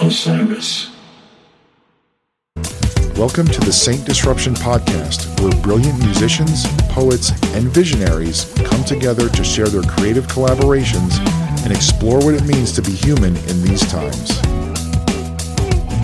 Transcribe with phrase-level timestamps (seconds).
[0.00, 0.90] Osiris.
[3.16, 9.42] Welcome to the Saint Disruption Podcast, where brilliant musicians, poets, and visionaries come together to
[9.42, 11.18] share their creative collaborations
[11.64, 14.38] and explore what it means to be human in these times.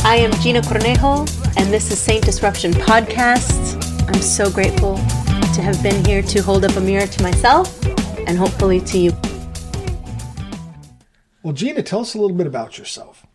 [0.05, 1.29] I am Gina Cornejo,
[1.59, 3.77] and this is Saint Disruption Podcast.
[4.09, 7.85] I'm so grateful to have been here to hold up a mirror to myself
[8.27, 9.13] and hopefully to you.
[11.43, 13.27] Well, Gina, tell us a little bit about yourself.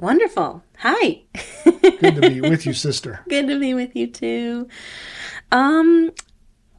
[0.00, 0.62] Wonderful.
[0.78, 1.22] Hi.
[1.64, 3.20] Good to be with you, sister.
[3.28, 4.68] Good to be with you too.
[5.50, 6.12] Um,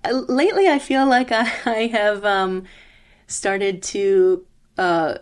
[0.10, 2.64] lately, I feel like I, I have um,
[3.28, 4.46] started to
[4.78, 5.16] uh,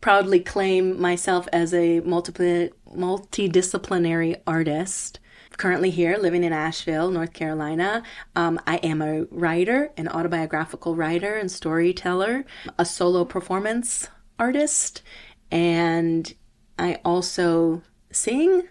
[0.00, 5.20] proudly claim myself as a multiple, multidisciplinary artist.
[5.56, 8.02] Currently here, living in Asheville, North Carolina.
[8.34, 12.44] Um, I am a writer, an autobiographical writer and storyteller,
[12.76, 15.02] a solo performance artist,
[15.50, 16.32] and
[16.78, 18.68] I also sing,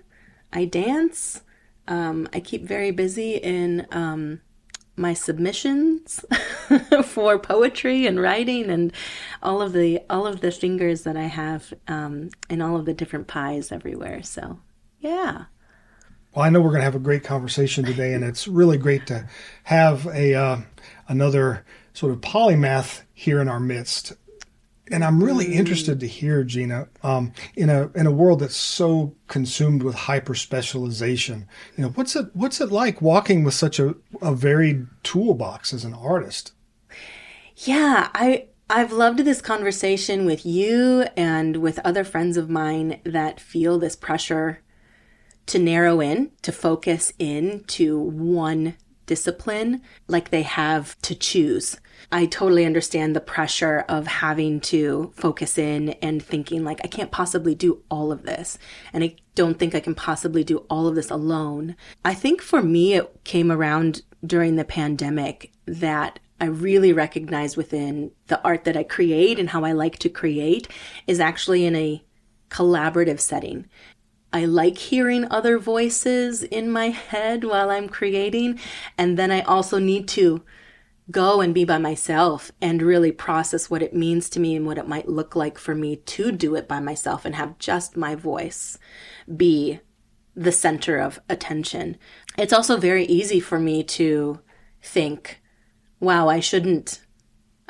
[0.51, 1.41] I dance.
[1.87, 4.41] Um, I keep very busy in um,
[4.96, 6.24] my submissions
[7.05, 8.93] for poetry and writing and
[9.41, 12.93] all of the all of the fingers that I have um, in all of the
[12.93, 14.24] different pies everywhere.
[14.24, 14.59] So,
[14.99, 15.46] yeah.
[16.34, 19.05] Well, I know we're going to have a great conversation today, and it's really great
[19.07, 19.27] to
[19.63, 20.57] have a uh,
[21.07, 24.13] another sort of polymath here in our midst
[24.91, 25.53] and I'm really mm.
[25.53, 30.35] interested to hear, Gina, um, in a in a world that's so consumed with hyper
[30.35, 31.48] specialization.
[31.77, 35.85] You know, what's it what's it like walking with such a, a varied toolbox as
[35.85, 36.51] an artist?
[37.55, 43.40] Yeah, I I've loved this conversation with you and with other friends of mine that
[43.40, 44.62] feel this pressure
[45.45, 48.75] to narrow in, to focus in to one
[49.05, 51.77] discipline like they have to choose.
[52.12, 57.12] I totally understand the pressure of having to focus in and thinking, like, I can't
[57.12, 58.57] possibly do all of this.
[58.91, 61.76] And I don't think I can possibly do all of this alone.
[62.05, 68.12] I think for me, it came around during the pandemic that I really recognize within
[68.28, 70.68] the art that I create and how I like to create
[71.08, 72.03] is actually in a
[72.50, 73.66] collaborative setting.
[74.34, 78.60] I like hearing other voices in my head while I'm creating.
[78.98, 80.44] And then I also need to
[81.12, 84.80] go and be by myself and really process what it means to me and what
[84.80, 88.16] it might look like for me to do it by myself and have just my
[88.16, 88.80] voice
[89.36, 89.80] be
[90.36, 91.98] the center of attention.
[92.38, 94.40] It's also very easy for me to
[94.82, 95.42] think,
[96.00, 97.02] wow, I shouldn't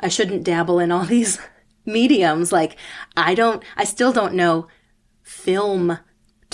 [0.00, 1.38] I shouldn't dabble in all these
[1.84, 2.76] mediums like
[3.16, 4.68] I don't I still don't know
[5.22, 5.98] film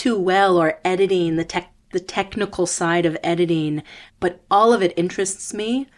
[0.00, 3.82] too well or editing the tech the technical side of editing,
[4.18, 5.88] but all of it interests me.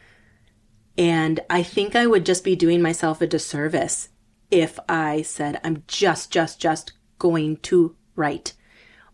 [0.98, 4.08] And I think I would just be doing myself a disservice
[4.50, 8.54] if I said, I'm just, just, just going to write,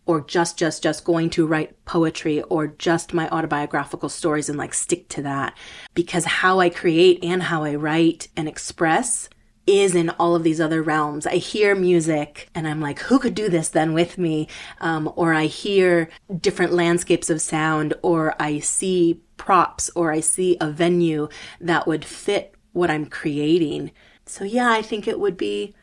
[0.07, 4.73] or just, just, just going to write poetry, or just my autobiographical stories and like
[4.73, 5.55] stick to that.
[5.93, 9.29] Because how I create and how I write and express
[9.69, 11.25] is in all of these other realms.
[11.25, 14.47] I hear music and I'm like, who could do this then with me?
[14.81, 16.09] Um, or I hear
[16.41, 21.29] different landscapes of sound, or I see props, or I see a venue
[21.61, 23.91] that would fit what I'm creating.
[24.25, 25.75] So, yeah, I think it would be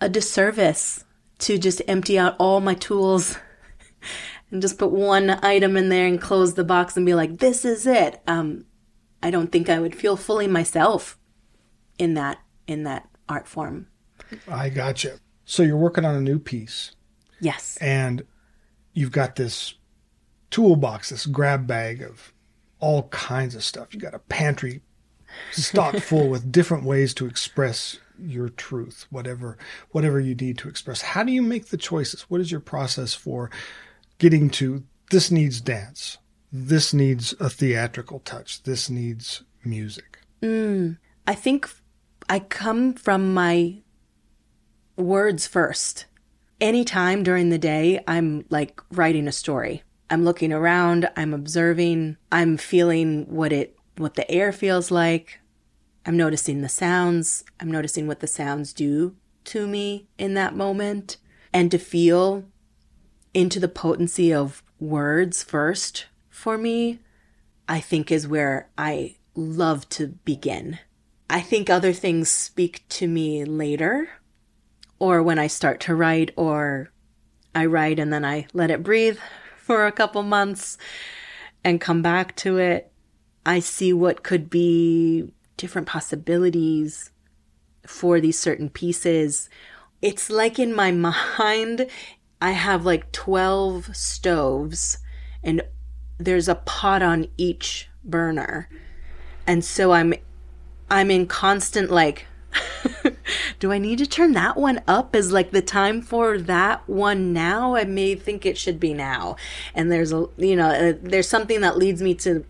[0.00, 1.04] a disservice
[1.40, 3.38] to just empty out all my tools
[4.50, 7.64] and just put one item in there and close the box and be like, this
[7.64, 8.22] is it.
[8.26, 8.66] Um,
[9.22, 11.18] I don't think I would feel fully myself
[11.98, 13.88] in that in that art form.
[14.48, 15.14] I got you.
[15.44, 16.92] So you're working on a new piece.
[17.40, 17.76] Yes.
[17.78, 18.24] And
[18.92, 19.74] you've got this
[20.50, 22.32] toolbox, this grab bag of
[22.80, 23.92] all kinds of stuff.
[23.92, 24.82] You got a pantry
[25.52, 29.58] stocked full with different ways to express your truth, whatever
[29.90, 31.02] whatever you need to express.
[31.02, 32.22] How do you make the choices?
[32.22, 33.50] What is your process for
[34.18, 36.18] getting to this needs dance,
[36.52, 40.18] this needs a theatrical touch, this needs music?
[40.42, 41.68] Mm, I think
[42.28, 43.82] I come from my
[44.96, 46.06] words first.
[46.60, 49.82] Anytime during the day, I'm like writing a story.
[50.08, 55.40] I'm looking around, I'm observing, I'm feeling what it what the air feels like.
[56.06, 61.16] I'm noticing the sounds, I'm noticing what the sounds do to me in that moment
[61.52, 62.44] and to feel
[63.32, 66.98] into the potency of words first for me,
[67.68, 70.78] I think is where I love to begin.
[71.28, 74.08] I think other things speak to me later,
[74.98, 76.92] or when I start to write, or
[77.54, 79.18] I write and then I let it breathe
[79.56, 80.78] for a couple months
[81.62, 82.92] and come back to it.
[83.46, 87.10] I see what could be different possibilities
[87.86, 89.48] for these certain pieces,
[90.02, 90.90] it's like in my
[91.38, 91.86] mind,
[92.40, 94.98] I have like 12 stoves
[95.42, 95.62] and
[96.18, 98.68] there's a pot on each burner.
[99.46, 100.14] And so I'm
[100.90, 102.26] I'm in constant like
[103.58, 105.14] do I need to turn that one up?
[105.14, 107.74] Is like the time for that one now?
[107.74, 109.36] I may think it should be now.
[109.74, 112.44] And there's a, you know, uh, there's something that leads me to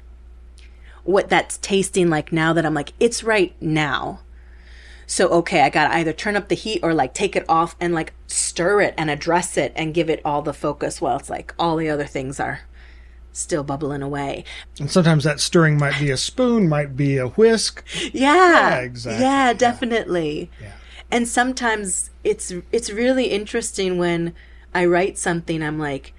[1.05, 4.21] what that's tasting like now that I'm like, it's right now.
[5.07, 7.93] So, okay, I gotta either turn up the heat or like take it off and
[7.93, 11.55] like stir it and address it and give it all the focus while it's like
[11.59, 12.63] all the other things are
[13.35, 14.45] still bubbling away.
[14.79, 17.85] And sometimes that stirring might be a spoon, might be a whisk.
[18.13, 18.33] Yeah.
[18.35, 19.25] Yeah, exactly.
[19.25, 20.51] Yeah, definitely.
[20.61, 20.73] Yeah.
[21.11, 24.35] And sometimes it's it's really interesting when
[24.75, 26.13] I write something I'm like,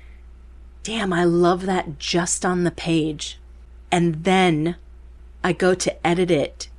[0.83, 3.39] "Damn, I love that just on the page."
[3.91, 4.75] And then
[5.43, 6.69] I go to edit it.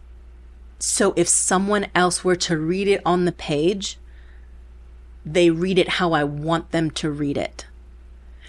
[0.79, 3.99] So if someone else were to read it on the page,
[5.25, 7.67] they read it how I want them to read it.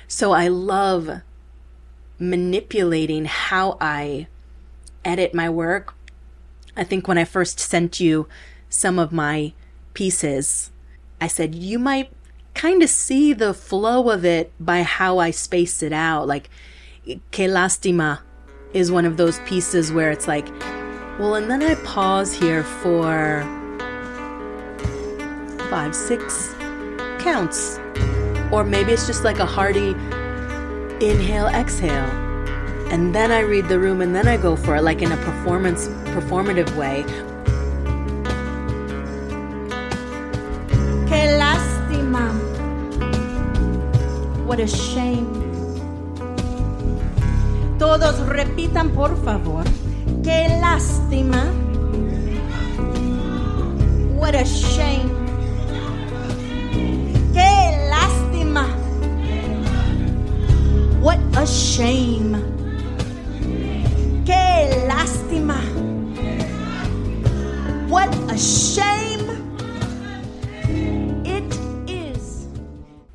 [0.08, 1.22] So I love
[2.20, 4.28] manipulating how I
[5.06, 5.94] edit my work.
[6.76, 8.28] I think when I first sent you
[8.70, 9.54] some of my
[9.94, 10.72] pieces,
[11.20, 12.12] I said, you might
[12.54, 16.28] kind of see the flow of it by how I spaced it out.
[16.28, 16.50] Like,
[17.32, 18.20] Que Lastima
[18.74, 20.48] is one of those pieces where it's like,
[21.20, 23.42] well, and then I pause here for
[25.70, 26.54] five, six
[27.20, 27.80] counts.
[28.52, 29.96] Or maybe it's just like a hearty
[31.02, 32.10] inhale, exhale.
[32.92, 35.18] And then I read the room and then I go for it, like in a
[35.18, 37.04] performance, performative way.
[41.08, 42.32] Qué lástima.
[44.46, 45.28] What a shame.
[47.78, 49.64] Todos repitan, por favor.
[50.24, 51.44] Qué lástima.
[54.18, 55.17] What a shame.
[61.00, 62.34] What a shame.
[64.26, 65.58] Qué lástima.
[67.88, 69.30] What a shame.
[71.26, 71.58] It
[71.90, 72.48] is.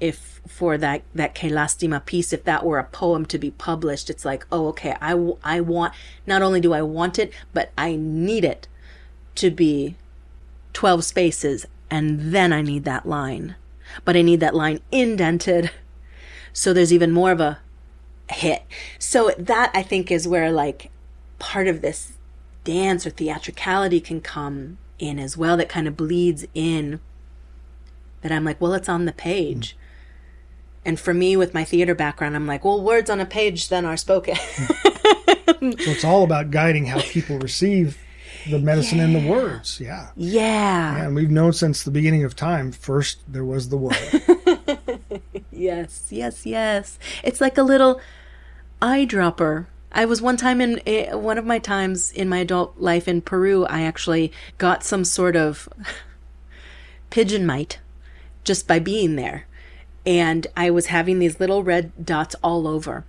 [0.01, 4.09] If for that that Que Lastima piece, if that were a poem to be published,
[4.09, 5.13] it's like, oh, okay, I,
[5.43, 5.93] I want,
[6.27, 8.69] not only do I want it, but I need it
[9.35, 9.97] to be
[10.73, 13.57] 12 spaces, and then I need that line.
[14.05, 15.71] But I need that line indented,
[16.53, 17.59] so there's even more of a
[18.31, 18.65] hit.
[18.99, 20.91] So that I think is where like
[21.39, 22.13] part of this
[22.65, 27.01] dance or theatricality can come in as well that kind of bleeds in
[28.21, 29.77] that I'm like, well, it's on the page.
[30.85, 33.85] And for me, with my theater background, I'm like, well, words on a page then
[33.85, 34.37] are spoken.
[35.63, 37.97] So it's all about guiding how people receive
[38.51, 39.79] the medicine and the words.
[39.81, 40.09] Yeah.
[40.17, 41.05] yeah.
[41.05, 45.23] And we've known since the beginning of time, first there was the word.
[45.63, 46.99] Yes, yes, yes.
[47.23, 48.01] It's like a little
[48.81, 49.67] eyedropper.
[49.93, 53.23] I was one time in eh, one of my times in my adult life in
[53.23, 55.69] Peru, I actually got some sort of
[57.11, 57.79] pigeon mite
[58.43, 59.47] just by being there.
[60.05, 63.05] And I was having these little red dots all over.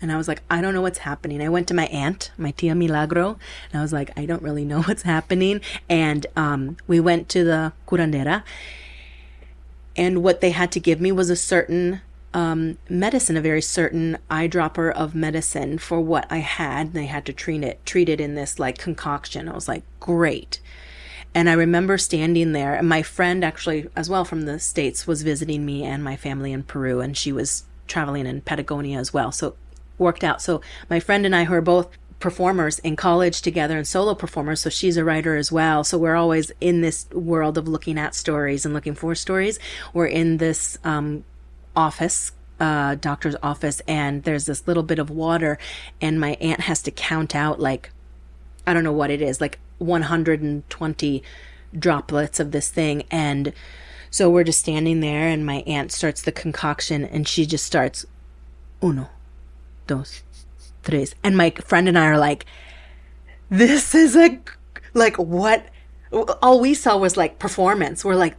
[0.00, 1.42] And I was like, I don't know what's happening.
[1.42, 3.36] I went to my aunt, my tia Milagro,
[3.72, 5.60] and I was like, I don't really know what's happening.
[5.88, 8.44] And um, we went to the curandera,
[9.96, 12.02] and what they had to give me was a certain
[12.34, 16.92] um, medicine, a very certain eyedropper of medicine for what I had.
[16.92, 19.48] They had to treat it, treat it in this like concoction.
[19.48, 20.60] I was like, great.
[21.34, 25.22] And I remember standing there, and my friend actually, as well from the States, was
[25.22, 29.32] visiting me and my family in Peru, and she was traveling in Patagonia as well.
[29.32, 29.56] So
[29.98, 30.42] worked out.
[30.42, 30.60] So
[30.90, 34.70] my friend and I, who are both performers in college together and solo performers, so
[34.70, 35.84] she's a writer as well.
[35.84, 39.58] So we're always in this world of looking at stories and looking for stories.
[39.92, 41.24] We're in this um,
[41.74, 45.58] office uh, doctor's office and there's this little bit of water
[46.00, 47.90] and my aunt has to count out like
[48.66, 51.22] I don't know what it is, like 120
[51.78, 53.04] droplets of this thing.
[53.10, 53.52] And
[54.10, 58.06] so we're just standing there, and my aunt starts the concoction, and she just starts
[58.82, 59.08] uno,
[59.86, 60.22] dos,
[60.86, 61.14] tres.
[61.22, 62.46] And my friend and I are like,
[63.50, 64.38] this is a,
[64.94, 65.66] like, what?
[66.12, 68.04] All we saw was like performance.
[68.04, 68.36] We're like,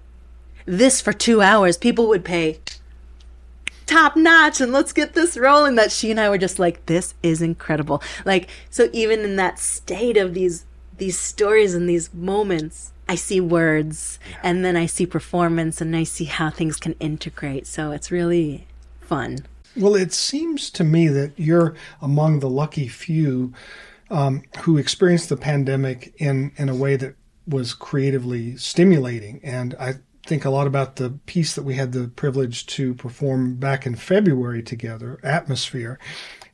[0.66, 2.60] this for two hours, people would pay
[3.88, 7.14] top notch and let's get this rolling that she and I were just like this
[7.24, 10.66] is incredible like so even in that state of these
[10.98, 16.04] these stories and these moments I see words and then I see performance and I
[16.04, 18.68] see how things can integrate so it's really
[19.00, 19.46] fun
[19.78, 23.54] Well, it seems to me that you're among the lucky few
[24.10, 27.16] um, who experienced the pandemic in, in a way that
[27.48, 29.40] was creatively stimulating.
[29.44, 33.56] And I think a lot about the piece that we had the privilege to perform
[33.56, 36.00] back in February together, Atmosphere.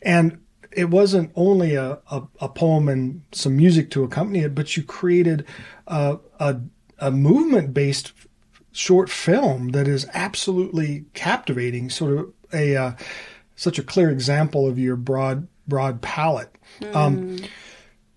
[0.01, 0.39] And
[0.71, 4.83] it wasn't only a, a, a poem and some music to accompany it, but you
[4.83, 5.45] created
[5.87, 6.59] a, a,
[6.99, 8.11] a movement based
[8.73, 12.91] short film that is absolutely captivating, sort of a uh,
[13.55, 16.55] such a clear example of your broad broad palette.
[16.93, 17.37] Um,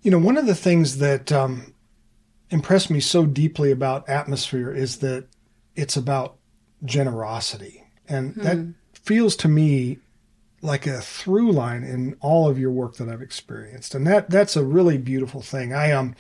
[0.03, 1.75] you know, one of the things that um,
[2.51, 5.27] impressed me so deeply about Atmosphere is that
[5.75, 6.37] it's about
[6.85, 9.99] generosity, and that feels to me
[10.63, 14.57] like a through line in all of your work that I've experienced, and that that's
[14.57, 15.73] a really beautiful thing.
[15.73, 16.15] I um,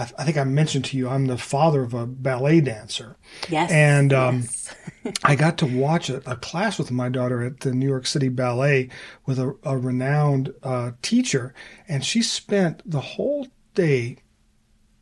[0.00, 3.16] I, I think I mentioned to you I'm the father of a ballet dancer,
[3.48, 3.70] Yes.
[3.70, 4.74] and um, yes.
[5.24, 8.28] I got to watch a, a class with my daughter at the New York City
[8.28, 8.88] Ballet
[9.26, 11.54] with a, a renowned uh, teacher,
[11.88, 14.16] and she spent the whole day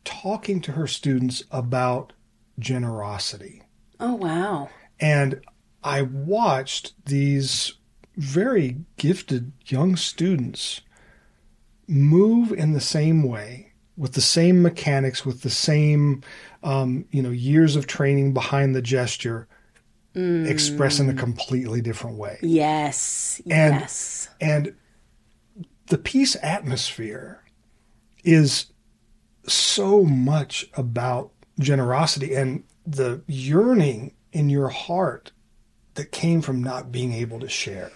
[0.05, 2.13] talking to her students about
[2.57, 3.61] generosity.
[3.99, 4.69] oh wow.
[4.99, 5.41] And
[5.83, 7.73] I watched these
[8.17, 10.81] very gifted young students
[11.87, 13.68] move in the same way,
[13.99, 16.23] with the same mechanics, with the same,
[16.63, 19.47] um, you know, years of training behind the gesture,
[20.15, 22.37] express in a completely different way.
[22.41, 23.41] Yes.
[23.49, 24.29] And- yes.
[24.41, 24.73] And
[25.87, 27.43] the piece atmosphere
[28.23, 28.67] is
[29.47, 35.31] so much about generosity and the yearning in your heart
[35.95, 37.91] that came from not being able to share,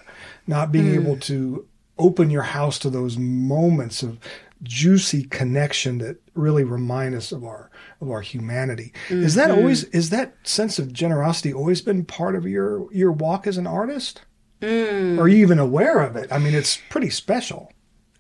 [0.48, 1.68] not being able to
[1.98, 4.18] open your house to those moments of
[4.64, 7.70] juicy connection that really remind us of our
[8.02, 8.94] of our humanity.
[9.10, 9.60] Is that mm-hmm.
[9.60, 13.68] always is that sense of generosity always been part of your your walk as an
[13.68, 14.22] artist?
[14.62, 15.20] Mm.
[15.20, 16.32] Are you even aware of it?
[16.32, 17.72] I mean, it's pretty special.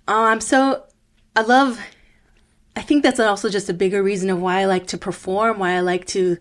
[0.08, 0.84] Oh, I'm so.
[1.36, 1.80] I love.
[2.76, 5.74] I think that's also just a bigger reason of why I like to perform, why
[5.74, 6.38] I like to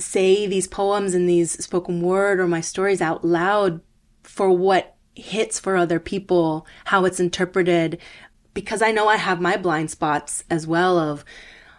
[0.00, 3.80] say these poems and these spoken word or my stories out loud
[4.22, 7.98] for what hits for other people, how it's interpreted,
[8.58, 11.24] because I know I have my blind spots as well of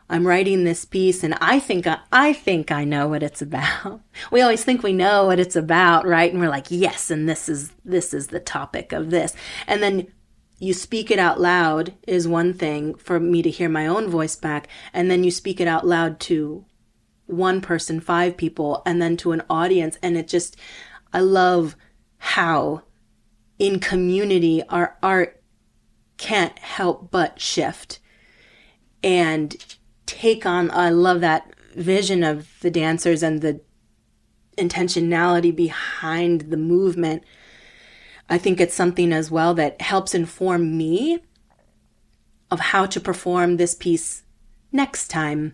[0.10, 4.00] I'm writing this piece and I think I, I think I know what it's about.
[4.32, 6.32] We always think we know what it's about, right?
[6.32, 9.36] And we're like, yes, and this is this is the topic of this.
[9.68, 10.08] And then
[10.58, 14.38] you speak it out loud is one thing for me to hear my own voice
[14.38, 16.64] back, and then you speak it out loud to
[17.26, 19.98] one person, five people, and then to an audience.
[20.02, 20.56] And it just,
[21.12, 21.76] I love
[22.20, 22.84] how
[23.58, 25.39] in community our art
[26.20, 28.00] can't help but shift
[29.02, 29.56] and
[30.06, 30.70] take on.
[30.70, 33.62] I love that vision of the dancers and the
[34.58, 37.24] intentionality behind the movement.
[38.30, 41.20] I think it's something as well that helps inform me
[42.52, 44.24] of how to perform this piece
[44.72, 45.54] next time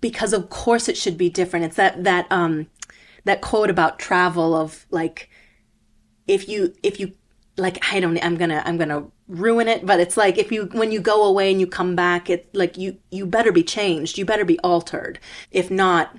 [0.00, 2.66] because of course it should be different it's that that um
[3.24, 5.28] that quote about travel of like
[6.26, 7.12] if you if you
[7.58, 10.90] like i don't i'm gonna i'm gonna ruin it but it's like if you when
[10.90, 14.18] you go away and you come back it like you you better be changed.
[14.18, 15.18] You better be altered.
[15.50, 16.16] If not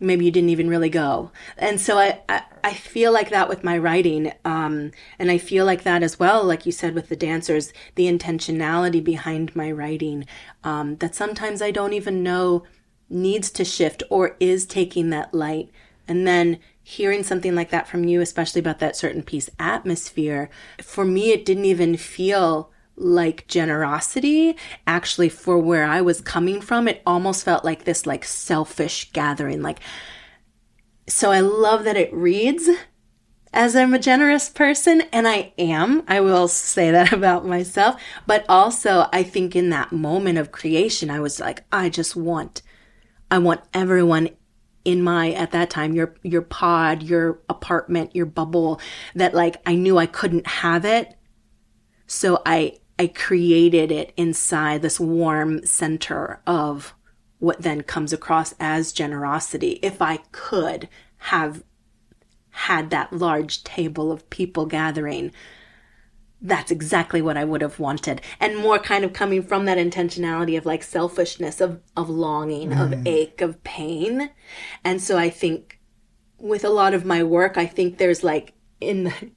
[0.00, 1.30] maybe you didn't even really go.
[1.58, 5.64] And so i i, I feel like that with my writing um and i feel
[5.64, 10.26] like that as well like you said with the dancers the intentionality behind my writing
[10.62, 12.62] um that sometimes i don't even know
[13.12, 15.70] needs to shift or is taking that light.
[16.08, 21.04] And then hearing something like that from you especially about that certain piece atmosphere for
[21.04, 24.56] me it didn't even feel like generosity.
[24.86, 29.62] Actually for where i was coming from it almost felt like this like selfish gathering
[29.62, 29.80] like
[31.08, 32.68] so i love that it reads
[33.52, 38.44] as i'm a generous person and i am i will say that about myself but
[38.48, 42.62] also i think in that moment of creation i was like i just want
[43.30, 44.28] i want everyone
[44.84, 48.80] in my at that time your your pod your apartment your bubble
[49.14, 51.14] that like i knew i couldn't have it.
[52.06, 56.94] So i i created it inside this warm center of
[57.38, 59.78] what then comes across as generosity.
[59.82, 61.62] If i could have
[62.50, 65.32] had that large table of people gathering
[66.42, 68.20] that's exactly what I would have wanted.
[68.40, 72.90] And more kind of coming from that intentionality of like selfishness, of, of longing, of
[72.90, 73.06] mm.
[73.06, 74.30] ache, of pain.
[74.82, 75.80] And so I think
[76.38, 79.30] with a lot of my work, I think there's like in the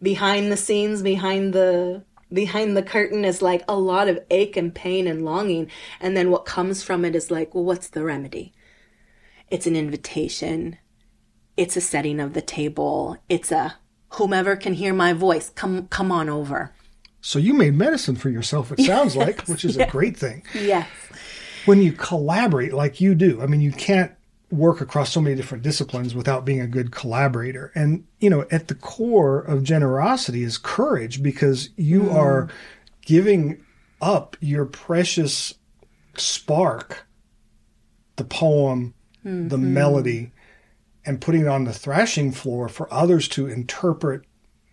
[0.00, 4.74] behind the scenes, behind the behind the curtain is like a lot of ache and
[4.74, 5.70] pain and longing.
[6.00, 8.52] And then what comes from it is like, well, what's the remedy?
[9.48, 10.78] It's an invitation.
[11.56, 13.16] It's a setting of the table.
[13.28, 13.76] It's a
[14.10, 16.72] whomever can hear my voice, come come on over.
[17.20, 20.44] So you made medicine for yourself, it sounds like, which is a great thing.
[20.54, 20.88] Yes.
[21.64, 24.12] when you collaborate like you do, I mean, you can't
[24.50, 27.72] work across so many different disciplines without being a good collaborator.
[27.74, 32.14] And, you know, at the core of generosity is courage because you mm.
[32.14, 32.48] are
[33.04, 33.60] giving
[34.00, 35.54] up your precious
[36.16, 37.06] spark,
[38.16, 38.94] the poem,
[39.24, 39.74] the mm-hmm.
[39.74, 40.32] melody,
[41.06, 44.22] and putting it on the thrashing floor for others to interpret,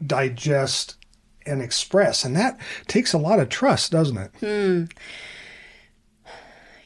[0.05, 0.97] digest,
[1.45, 2.25] and express.
[2.25, 4.31] And that takes a lot of trust, doesn't it?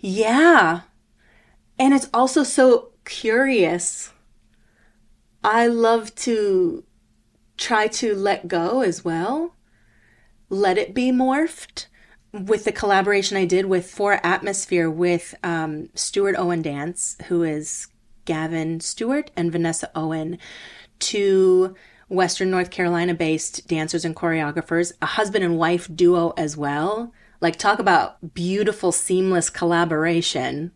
[0.02, 0.82] Yeah.
[1.80, 4.12] And it's also so curious.
[5.44, 6.84] I love to
[7.56, 9.56] try to let go as well,
[10.50, 11.88] let it be morphed.
[12.34, 17.88] With the collaboration I did with For Atmosphere with um, Stewart Owen Dance, who is
[18.28, 20.38] Gavin Stewart and Vanessa Owen,
[21.00, 21.74] two
[22.10, 27.12] Western North Carolina based dancers and choreographers, a husband and wife duo as well.
[27.42, 30.72] Like, talk about beautiful, seamless collaboration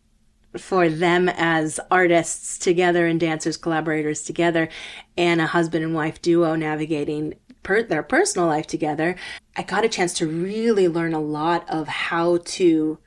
[0.58, 4.68] for them as artists together and dancers collaborators together
[5.18, 9.16] and a husband and wife duo navigating per- their personal life together
[9.56, 12.98] i got a chance to really learn a lot of how to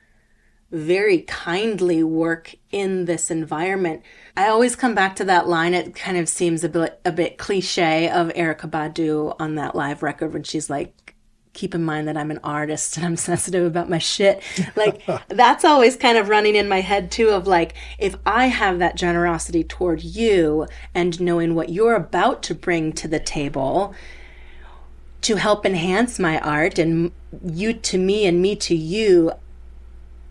[0.75, 4.03] very kindly work in this environment
[4.37, 7.39] i always come back to that line it kind of seems a bit a bit
[7.39, 11.15] cliche of Erykah Badu on that live record when she's like
[11.55, 14.43] keep in mind that I'm an artist and I'm sensitive about my shit.
[14.77, 18.81] Like that's always kind of running in my head too of like if I have
[18.81, 23.95] that generosity toward you and knowing what you're about to bring to the table
[25.23, 27.11] to help enhance my art and
[27.43, 29.33] you to me and me to you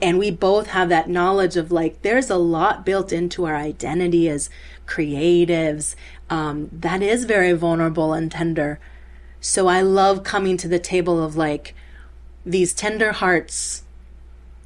[0.04, 4.28] and we both have that knowledge of like there's a lot built into our identity
[4.28, 4.50] as
[4.86, 5.96] creatives
[6.30, 8.82] um, that is very vulnerable and tender.
[9.40, 11.74] So I love coming to the table of like
[12.46, 13.84] these tender hearts,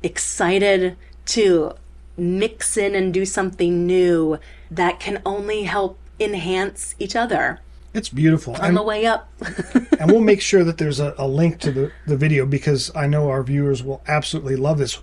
[0.01, 1.73] excited to
[2.17, 4.39] mix in and do something new
[4.71, 7.59] that can only help enhance each other
[7.97, 8.53] It's beautiful.
[8.55, 9.29] on And, the way up.
[9.99, 13.07] and we'll make sure that there's a, a link to the, the video because I
[13.07, 14.99] know our viewers will absolutely love this.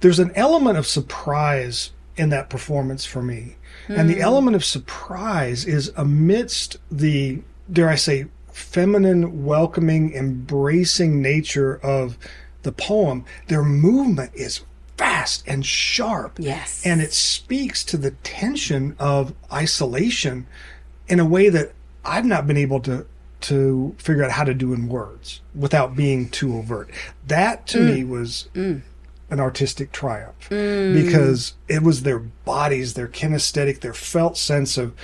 [0.00, 3.56] There's an element of surprise in that performance for me.
[3.88, 4.22] And the hmm.
[4.22, 12.16] element of surprise is amidst the, dare I say, feminine, welcoming, embracing nature of
[12.62, 14.60] the poem, their movement is
[14.96, 16.38] fast and sharp.
[16.38, 16.84] Yes.
[16.84, 20.46] And it speaks to the tension of isolation
[21.08, 21.72] in a way that
[22.04, 23.06] I've not been able to
[23.42, 26.90] to figure out how to do in words without being too overt.
[27.26, 27.94] That to mm.
[27.94, 28.82] me was mm.
[29.30, 30.94] an artistic triumph mm.
[30.94, 34.94] because it was their bodies, their kinesthetic, their felt sense of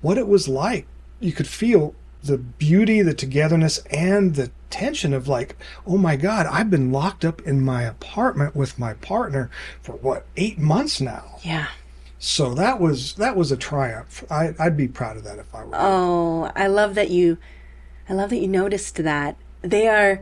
[0.00, 0.86] what it was like.
[1.20, 6.46] You could feel the beauty, the togetherness, and the tension of like, oh my God,
[6.46, 9.50] I've been locked up in my apartment with my partner
[9.82, 11.38] for what, eight months now.
[11.42, 11.68] yeah.
[12.24, 14.22] So that was that was a triumph.
[14.30, 15.74] I, I'd be proud of that if I were.
[15.74, 17.36] Oh, I love that you
[18.08, 19.36] I love that you noticed that.
[19.60, 20.20] They are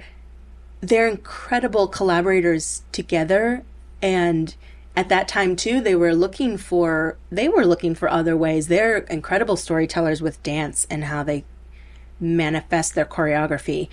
[0.81, 3.65] they're incredible collaborators together
[4.01, 4.55] and
[4.97, 8.69] at that time too they were looking for they were looking for other ways.
[8.69, 11.45] They're incredible storytellers with dance and how they
[12.19, 13.91] manifest their choreography.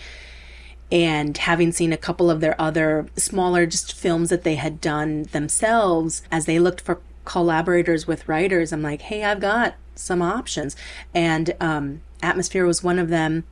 [0.89, 5.23] And having seen a couple of their other smaller just films that they had done
[5.33, 10.77] themselves as they looked for collaborators with writers, I'm like, hey, I've got some options.
[11.13, 13.43] And um, Atmosphere was one of them.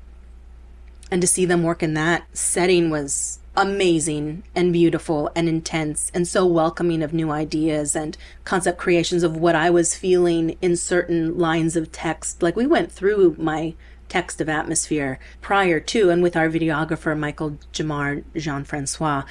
[1.12, 6.28] And to see them work in that setting was amazing and beautiful and intense and
[6.28, 11.38] so welcoming of new ideas and concept creations of what I was feeling in certain
[11.38, 12.44] lines of text.
[12.44, 13.76] Like we went through my
[14.10, 19.24] text of atmosphere prior to and with our videographer Michael Jamar Jean Francois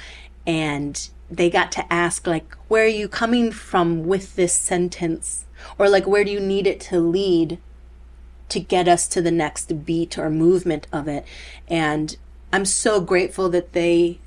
[0.47, 5.45] and they got to ask like where are you coming from with this sentence
[5.77, 7.59] or like where do you need it to lead
[8.49, 11.25] to get us to the next beat or movement of it.
[11.67, 12.15] And
[12.53, 14.19] I'm so grateful that they,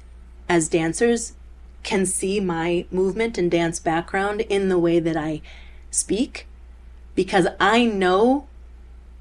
[0.48, 1.34] as dancers,
[1.82, 5.40] can see my movement and dance background in the way that I
[5.90, 6.46] speak
[7.14, 8.46] because I know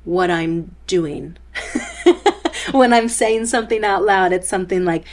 [0.03, 1.37] what I'm doing.
[2.71, 5.05] when I'm saying something out loud, it's something like,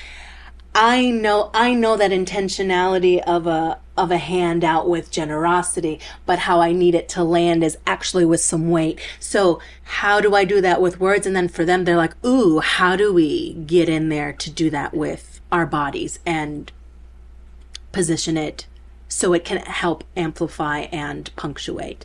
[0.74, 6.40] I know I know that intentionality of a of a hand out with generosity, but
[6.40, 8.98] how I need it to land is actually with some weight.
[9.20, 11.26] So how do I do that with words?
[11.28, 14.68] And then for them, they're like, ooh, how do we get in there to do
[14.70, 16.72] that with our bodies and
[17.92, 18.66] position it
[19.08, 22.04] so it can help amplify and punctuate?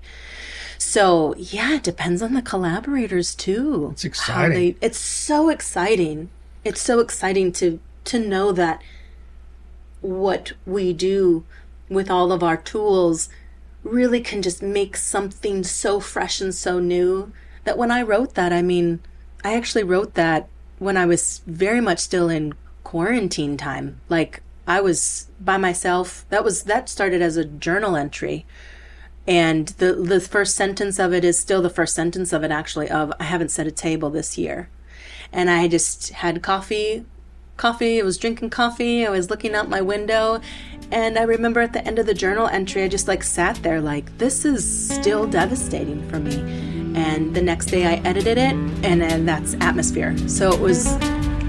[0.78, 3.90] So yeah, it depends on the collaborators too.
[3.94, 4.52] It's exciting.
[4.54, 6.30] they- it's so exciting.
[6.64, 8.82] It's so exciting to to know that
[10.02, 11.46] what we do
[11.90, 13.30] with all of our tools
[13.84, 17.32] really can just make something so fresh and so new
[17.64, 19.00] that when I wrote that, I mean,
[19.44, 20.48] I actually wrote that
[20.80, 24.00] when I was very much still in quarantine time.
[24.10, 26.26] Like I was by myself.
[26.30, 28.46] That was that started as a journal entry.
[29.28, 32.90] And the the first sentence of it is still the first sentence of it actually
[32.90, 34.70] of I haven't set a table this year.
[35.32, 37.06] And I just had coffee
[37.60, 40.42] coffee, I was drinking coffee, I was looking out my window,
[40.92, 43.82] and I remember at the end of the journal entry I just like sat there
[43.82, 46.36] like this is still devastating for me.
[46.96, 50.18] And the next day I edited it and then that's atmosphere.
[50.28, 50.88] So it was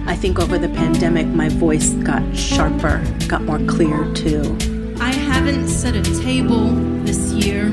[0.07, 4.59] I think over the pandemic, my voice got sharper, got more clear too.
[5.01, 6.67] I haven't set a table
[7.05, 7.67] this year.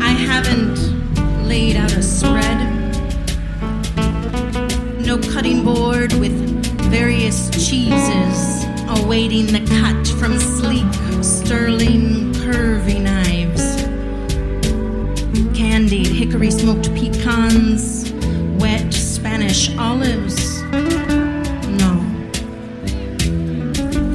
[0.00, 2.71] I haven't laid out a spread.
[5.12, 6.32] No cutting board with
[6.90, 10.90] various cheeses awaiting the cut from sleek,
[11.22, 13.82] sterling, curvy knives.
[15.54, 18.10] Candied hickory smoked pecans,
[18.58, 20.62] wet Spanish olives.
[21.82, 21.92] No.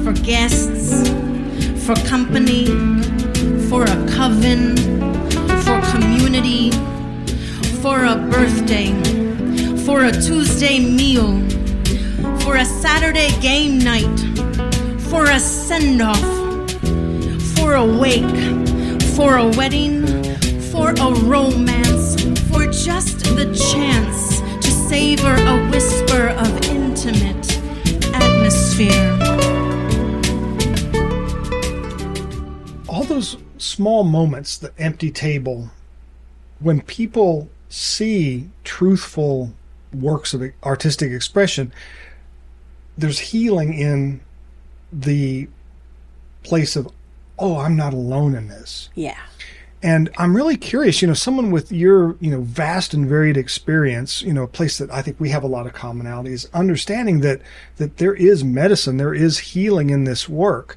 [0.02, 1.08] For guests,
[1.86, 2.66] for company,
[3.68, 4.76] for a coven,
[5.62, 6.72] for community,
[7.82, 8.90] for a birthday,
[9.88, 11.40] for a Tuesday meal,
[12.40, 14.20] for a Saturday game night,
[15.08, 16.20] for a send off,
[17.56, 18.38] for a wake,
[19.16, 20.06] for a wedding,
[20.70, 27.58] for a romance, for just the chance to savor a whisper of intimate
[28.14, 29.16] atmosphere.
[32.90, 35.70] all those small moments, the empty table,
[36.60, 39.54] when people see truthful
[39.92, 41.72] works of artistic expression,
[42.96, 44.20] there's healing in
[44.92, 45.48] the
[46.42, 46.88] place of,
[47.38, 48.88] oh, I'm not alone in this.
[48.94, 49.18] Yeah.
[49.80, 54.22] And I'm really curious, you know, someone with your, you know, vast and varied experience,
[54.22, 57.40] you know, a place that I think we have a lot of commonalities, understanding that
[57.76, 60.76] that there is medicine, there is healing in this work.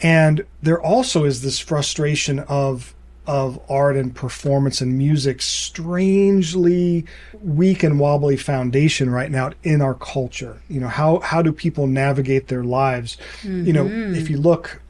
[0.00, 2.94] And there also is this frustration of
[3.26, 7.06] of art and performance and music strangely
[7.40, 10.60] weak and wobbly foundation right now in our culture.
[10.68, 13.16] You know, how how do people navigate their lives?
[13.44, 14.14] You know, mm-hmm.
[14.14, 14.82] if you look,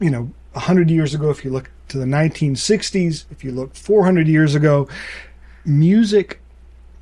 [0.00, 4.28] you know, 100 years ago, if you look to the 1960s, if you look 400
[4.28, 4.88] years ago,
[5.64, 6.40] music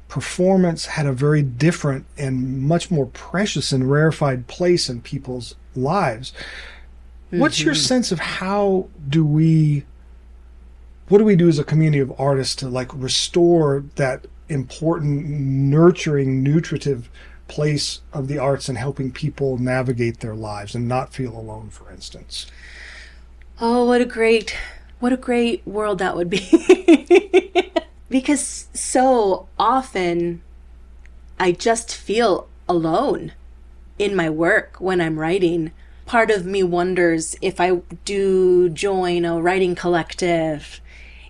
[0.09, 6.33] performance had a very different and much more precious and rarefied place in people's lives.
[7.31, 7.83] What's your mm-hmm.
[7.83, 9.85] sense of how do we
[11.09, 16.42] what do we do as a community of artists to like restore that important nurturing
[16.42, 17.09] nutritive
[17.49, 21.90] place of the arts and helping people navigate their lives and not feel alone for
[21.90, 22.47] instance
[23.59, 24.55] Oh, what a great,
[25.01, 27.73] what a great world that would be.
[28.11, 30.42] because so often
[31.40, 33.33] I just feel alone
[33.99, 35.73] in my work when I'm writing.
[36.05, 40.83] Part of me wonders if I do join a writing collective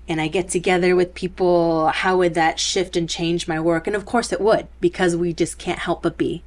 [0.08, 3.86] and I get together with people, how would that shift and change my work?
[3.86, 6.44] And of course it would, because we just can't help but be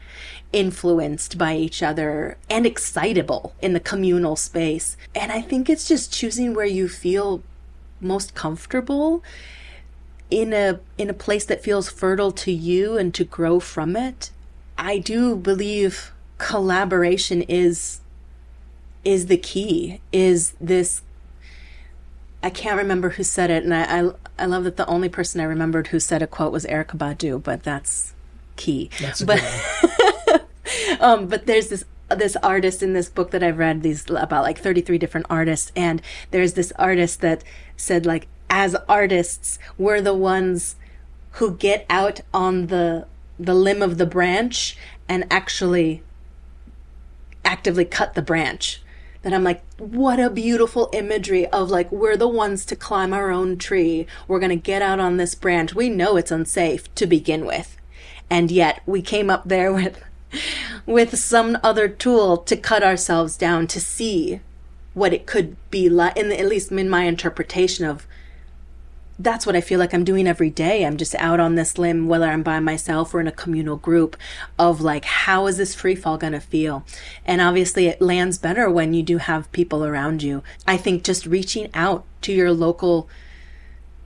[0.54, 4.98] influenced by each other and excitable in the communal space.
[5.14, 7.44] And I think it's just choosing where you feel
[8.02, 9.24] most comfortable
[10.30, 14.32] in a in a place that feels fertile to you and to grow from it.
[14.78, 18.00] I do believe collaboration is
[19.04, 20.02] is the key.
[20.12, 21.02] Is this
[22.42, 25.42] I can't remember who said it, and I, I I love that the only person
[25.42, 28.14] I remembered who said a quote was Erykah Badu, but that's
[28.56, 28.90] key.
[29.02, 29.44] That's but
[31.00, 34.58] um, but there's this this artist in this book that I've read these about like
[34.58, 37.44] 33 different artists, and there's this artist that
[37.76, 40.76] said like as artists we're the ones
[41.34, 43.06] who get out on the
[43.38, 46.02] the limb of the branch and actually
[47.46, 48.82] actively cut the branch
[49.22, 53.32] that I'm like, what a beautiful imagery of like, we're the ones to climb our
[53.32, 54.08] own tree.
[54.28, 55.76] We're going to get out on this branch.
[55.76, 57.76] We know it's unsafe to begin with.
[58.30, 60.02] And yet we came up there with,
[60.86, 64.40] with some other tool to cut ourselves down to see
[64.94, 68.08] what it could be like, in the, at least in my interpretation of
[69.20, 70.86] that's what I feel like I'm doing every day.
[70.86, 74.16] I'm just out on this limb, whether I'm by myself or in a communal group,
[74.58, 76.86] of like, how is this free fall going to feel?
[77.26, 80.42] And obviously, it lands better when you do have people around you.
[80.66, 83.10] I think just reaching out to your local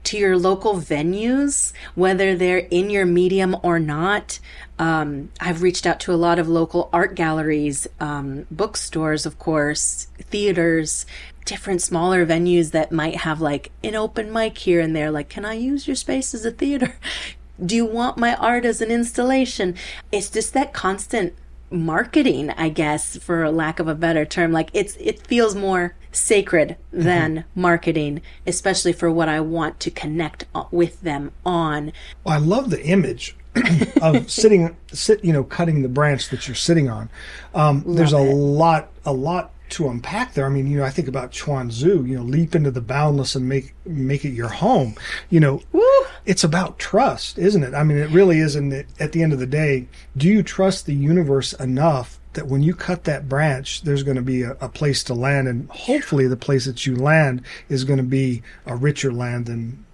[0.04, 4.38] to your local venues, whether they're in your medium or not.
[4.78, 10.08] Um, I've reached out to a lot of local art galleries, um, bookstores, of course,
[10.20, 11.06] theaters,
[11.44, 15.10] different smaller venues that might have like an open mic here and there.
[15.10, 16.96] Like, can I use your space as a theater?
[17.64, 19.76] Do you want my art as an installation?
[20.10, 21.34] It's just that constant
[21.70, 24.52] marketing, I guess, for lack of a better term.
[24.52, 27.60] Like it's it feels more sacred than mm-hmm.
[27.60, 31.92] marketing, especially for what I want to connect with them on.
[32.22, 33.36] Well, I love the image
[34.02, 37.08] of sitting, sit, you know, cutting the branch that you're sitting on.
[37.54, 38.34] Um, there's a it.
[38.34, 40.46] lot, a lot to unpack there.
[40.46, 43.34] I mean, you know, I think about Chuang Tzu, you know, leap into the boundless
[43.34, 44.94] and make make it your home.
[45.30, 46.04] You know, Woo!
[46.26, 47.74] it's about trust, isn't it?
[47.74, 48.56] I mean, it really is.
[48.56, 52.62] And at the end of the day, do you trust the universe enough that when
[52.62, 56.26] you cut that branch, there's going to be a, a place to land, and hopefully,
[56.26, 59.84] the place that you land is going to be a richer land than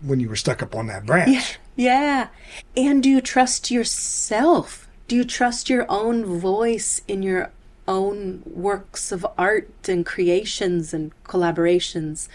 [0.00, 1.58] when you were stuck up on that branch.
[1.76, 2.28] Yeah.
[2.76, 2.84] yeah.
[2.84, 4.88] And do you trust yourself?
[5.08, 7.50] Do you trust your own voice in your
[7.86, 12.28] own works of art and creations and collaborations?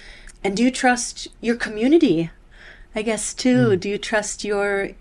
[0.43, 2.31] And do you trust your community?
[2.95, 3.69] I guess too.
[3.69, 3.79] Mm.
[3.79, 4.91] Do you trust your,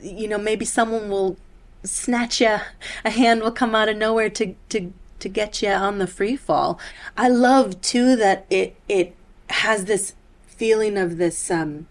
[0.00, 1.36] you know, maybe someone will
[1.84, 2.58] snatch you,
[3.04, 6.36] a hand will come out of nowhere to, to, to get you on the free
[6.36, 6.78] fall.
[7.16, 9.14] I love too that it, it
[9.50, 10.14] has this
[10.46, 11.86] feeling of this, um,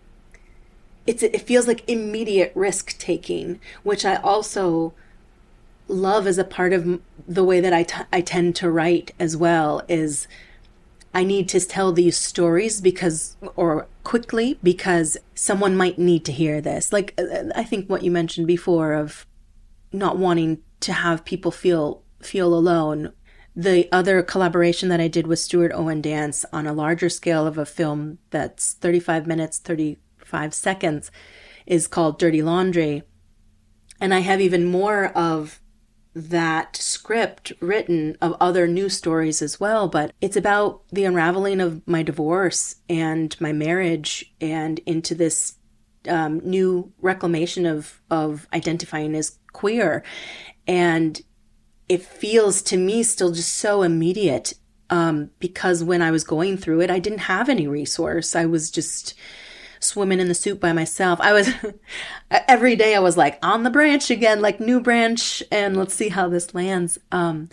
[1.06, 4.94] it's, it feels like immediate risk taking, which I also
[5.88, 9.36] love as a part of the way that I, t- I tend to write as
[9.36, 10.28] well is
[11.14, 16.62] I need to tell these stories because, or quickly, because someone might need to hear
[16.62, 16.94] this.
[16.94, 19.26] Like, uh, I think what you mentioned before of
[19.92, 23.14] not wanting to have people feel, feel alone.
[23.56, 27.58] The other collaboration that I did with Stewart Owen Dance on a larger scale of
[27.58, 31.12] a film that's 35 minutes, 35 seconds
[31.66, 33.04] is called Dirty Laundry.
[34.00, 35.60] And I have even more of
[36.18, 41.88] that script written of other news stories as well, but it's about the unraveling of
[41.88, 45.56] my divorce and my marriage and into this
[46.10, 50.04] um, new reclamation of, of identifying as queer.
[50.68, 51.22] And
[51.88, 54.56] it feels to me still just so immediate
[54.90, 58.36] um, because when I was going through it, I didn't have any resource.
[58.36, 59.14] I was just
[59.80, 61.20] swimming in the soup by myself.
[61.22, 61.50] I was
[62.32, 66.10] every day I was like on the branch again, like new branch, and let's see
[66.10, 67.00] how this lands.
[67.12, 67.50] Um,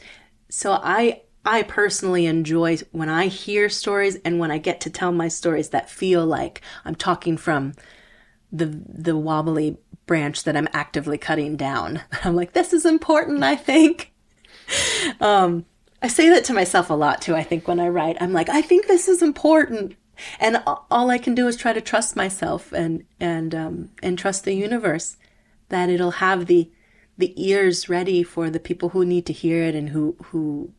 [0.49, 5.13] so I I personally enjoy when I hear stories and when I get to tell
[5.13, 7.75] my stories that feel like I'm talking from
[8.51, 12.03] the the wobbly branch that I'm actively cutting down.
[12.25, 14.13] I'm like, this is important, I think.
[15.21, 15.67] Um,
[16.01, 18.17] I say that to myself a lot too, I think, when I write.
[18.19, 19.95] I'm like, I think this is important
[20.41, 24.45] and all I can do is try to trust myself and and um, and trust
[24.45, 25.17] the universe
[25.69, 26.71] that it'll have the
[27.17, 30.73] the ears ready for the people who need to hear it and who who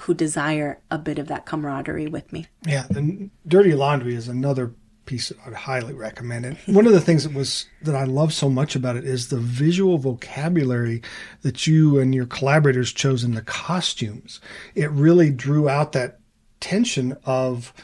[0.00, 2.46] who desire a bit of that camaraderie with me.
[2.66, 4.74] Yeah, the Dirty Laundry is another
[5.04, 6.46] piece that I'd highly recommend.
[6.46, 9.28] And one of the things that was that I love so much about it is
[9.28, 11.02] the visual vocabulary
[11.42, 14.40] that you and your collaborators chose in the costumes.
[14.74, 16.20] It really drew out that
[16.60, 17.74] tension of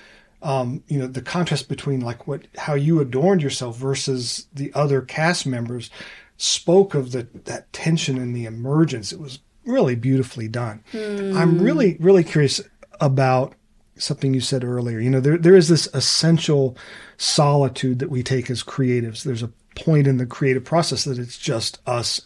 [0.43, 5.01] um, you know, the contrast between like what how you adorned yourself versus the other
[5.01, 5.91] cast members
[6.37, 9.13] spoke of the that tension and the emergence.
[9.13, 10.83] It was really beautifully done.
[10.93, 11.37] Mm.
[11.37, 12.61] I'm really really curious
[13.01, 13.55] about
[13.97, 15.01] something you said earlier.
[15.01, 16.77] You know, there there is this essential
[17.17, 19.25] solitude that we take as creatives.
[19.25, 22.23] There's a point in the creative process that it's just us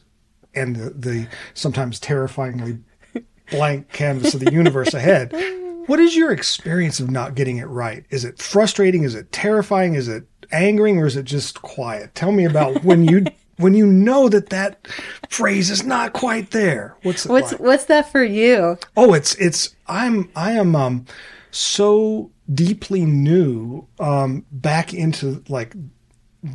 [0.55, 2.79] and the, the sometimes terrifyingly
[3.51, 5.33] blank canvas of the universe ahead.
[5.86, 8.04] What is your experience of not getting it right?
[8.10, 9.04] Is it frustrating?
[9.04, 9.94] Is it terrifying?
[9.94, 12.14] Is it angering or is it just quiet?
[12.14, 13.24] Tell me about when you
[13.56, 14.86] when you know that that
[15.28, 16.96] phrase is not quite there.
[17.02, 17.60] What's what's like?
[17.60, 18.78] what's that for you?
[18.96, 21.06] Oh, it's it's I'm I am um
[21.50, 25.74] so deeply new um back into like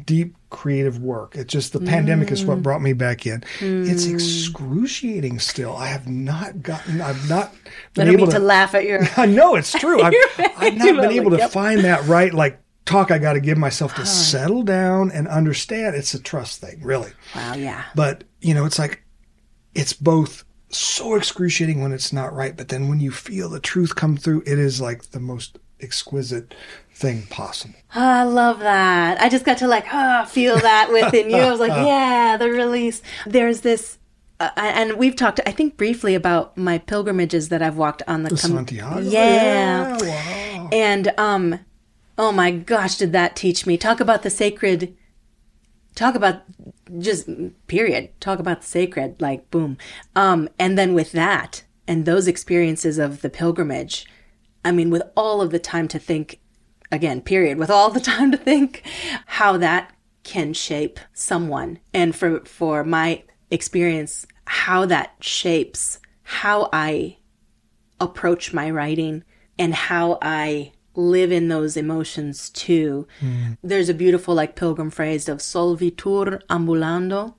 [0.06, 1.36] deep creative work.
[1.36, 1.88] It's just the mm.
[1.88, 2.64] pandemic is what mm.
[2.64, 3.42] brought me back in.
[3.60, 3.90] Mm.
[3.90, 5.76] It's excruciating still.
[5.76, 7.54] I have not gotten, I've not
[7.94, 9.02] been able to, to, laugh at your.
[9.18, 10.02] I know it's true.
[10.02, 10.14] I've,
[10.58, 11.52] I've not been able to yep.
[11.52, 14.06] find that right, like, talk I got to give myself to huh.
[14.06, 15.96] settle down and understand.
[15.96, 17.12] It's a trust thing, really.
[17.36, 17.84] Wow, yeah.
[17.96, 19.04] But, you know, it's like,
[19.76, 23.96] it's both so excruciating when it's not right, but then when you feel the truth
[23.96, 26.54] come through, it is like the most exquisite
[26.94, 27.76] thing possible.
[27.96, 29.22] Oh, I love that.
[29.22, 31.38] I just got to like oh, feel that within you.
[31.38, 33.02] I was like, yeah, the release.
[33.26, 33.98] There's this
[34.40, 38.30] uh, and we've talked, I think, briefly about my pilgrimages that I've walked on the,
[38.30, 39.00] the com- Santiago.
[39.00, 40.70] Yeah, yeah wow.
[40.72, 41.60] and um,
[42.18, 43.78] Oh my gosh, did that teach me?
[43.78, 44.96] Talk about the sacred.
[45.94, 46.42] Talk about
[46.98, 47.30] just
[47.68, 48.10] period.
[48.20, 49.78] Talk about the sacred, like boom.
[50.16, 54.08] Um, and then with that and those experiences of the pilgrimage,
[54.68, 56.40] I mean, with all of the time to think,
[56.92, 58.84] again, period, with all the time to think,
[59.26, 67.18] how that can shape someone, and for for my experience, how that shapes how I
[68.02, 69.24] approach my writing
[69.58, 73.08] and how I live in those emotions too.
[73.22, 73.58] Mm.
[73.64, 77.36] There's a beautiful like pilgrim phrase of solvitur ambulando.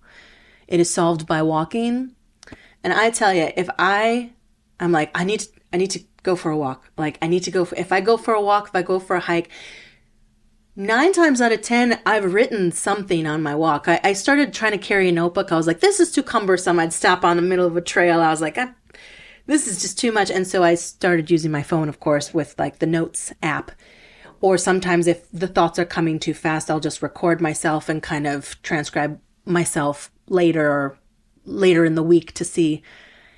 [0.66, 2.14] It is solved by walking.
[2.82, 4.30] And I tell you, if I
[4.80, 6.90] I'm like I need to, I need to go for a walk.
[6.96, 8.98] Like I need to go for if I go for a walk, if I go
[8.98, 9.50] for a hike,
[10.76, 13.88] nine times out of ten, I've written something on my walk.
[13.88, 15.50] I, I, started trying to carry a notebook.
[15.50, 16.78] I was like, this is too cumbersome.
[16.78, 18.20] I'd stop on the middle of a trail.
[18.20, 18.74] I was like, ah,
[19.46, 20.30] this is just too much.
[20.30, 23.72] And so I started using my phone, of course, with like the notes app.
[24.40, 28.26] Or sometimes if the thoughts are coming too fast, I'll just record myself and kind
[28.26, 30.98] of transcribe myself later or
[31.44, 32.82] later in the week to see,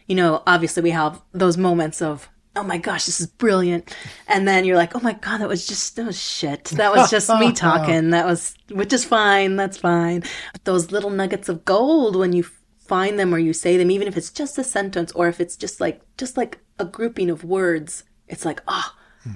[0.07, 3.95] you know, obviously we have those moments of, oh my gosh, this is brilliant.
[4.27, 6.65] And then you're like, oh my God, that was just, that was shit.
[6.65, 8.11] That was just me talking.
[8.11, 9.57] That was, which is fine.
[9.57, 10.25] That's fine.
[10.53, 12.45] But those little nuggets of gold when you
[12.91, 15.57] find them or you say them, even if it's just a sentence or if it's
[15.57, 18.95] just like just like a grouping of words, it's like, oh,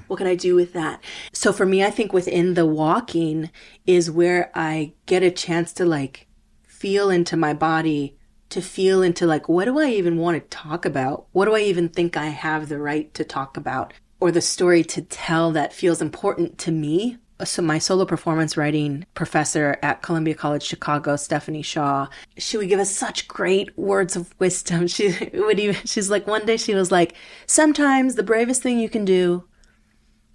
[0.09, 1.01] what can I do with that?
[1.33, 3.51] So for me, I think within the walking
[3.87, 6.27] is where I get a chance to like
[6.67, 8.17] feel into my body,
[8.55, 11.27] to feel into like, what do I even want to talk about?
[11.33, 13.93] What do I even think I have the right to talk about?
[14.21, 19.05] Or the story to tell that feels important to me so my solo performance writing
[19.15, 22.07] professor at Columbia College Chicago, Stephanie Shaw,
[22.39, 24.87] she would give us such great words of wisdom.
[24.95, 27.15] She would even she's like one day she was like,
[27.47, 29.45] "Sometimes the bravest thing you can do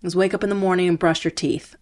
[0.03, 1.75] is wake up in the morning and brush your teeth."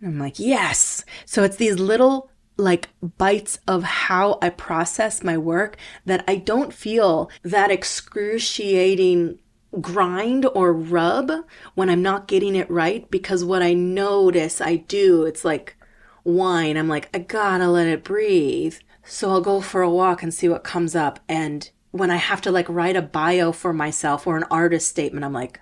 [0.00, 2.29] And I'm like, "Yes." So it's these little
[2.60, 9.38] like bites of how I process my work that I don't feel that excruciating
[9.80, 11.30] grind or rub
[11.74, 15.76] when I'm not getting it right because what I notice I do, it's like
[16.24, 16.76] wine.
[16.76, 18.76] I'm like, I gotta let it breathe.
[19.04, 21.20] So I'll go for a walk and see what comes up.
[21.28, 25.24] And when I have to like write a bio for myself or an artist statement,
[25.24, 25.60] I'm like,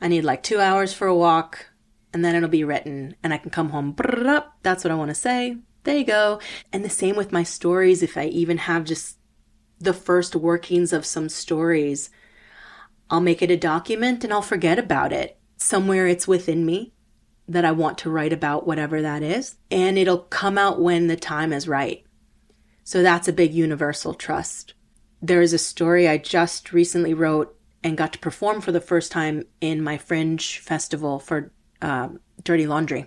[0.00, 1.70] I need like two hours for a walk
[2.12, 3.94] and then it'll be written and I can come home.
[4.62, 5.56] That's what I want to say.
[5.84, 6.40] There you go.
[6.72, 8.02] And the same with my stories.
[8.02, 9.16] If I even have just
[9.78, 12.10] the first workings of some stories,
[13.08, 15.38] I'll make it a document and I'll forget about it.
[15.56, 16.92] Somewhere it's within me
[17.48, 21.16] that I want to write about whatever that is, and it'll come out when the
[21.16, 22.04] time is right.
[22.84, 24.74] So that's a big universal trust.
[25.20, 29.10] There is a story I just recently wrote and got to perform for the first
[29.10, 33.06] time in my Fringe festival for um, Dirty Laundry,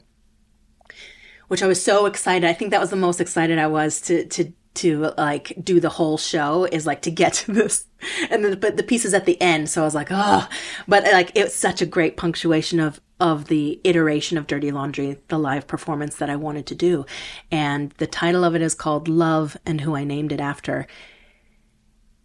[1.48, 2.48] which I was so excited.
[2.48, 5.90] I think that was the most excited I was to to to like do the
[5.90, 7.86] whole show is like to get to this.
[8.30, 10.48] And then but the pieces at the end so i was like oh
[10.90, 15.40] but like it's such a great punctuation of of the iteration of dirty laundry the
[15.40, 17.06] live performance that i wanted to do.
[17.52, 20.88] And the title of it is called love and who i named it after.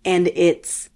[0.04, 0.90] And it's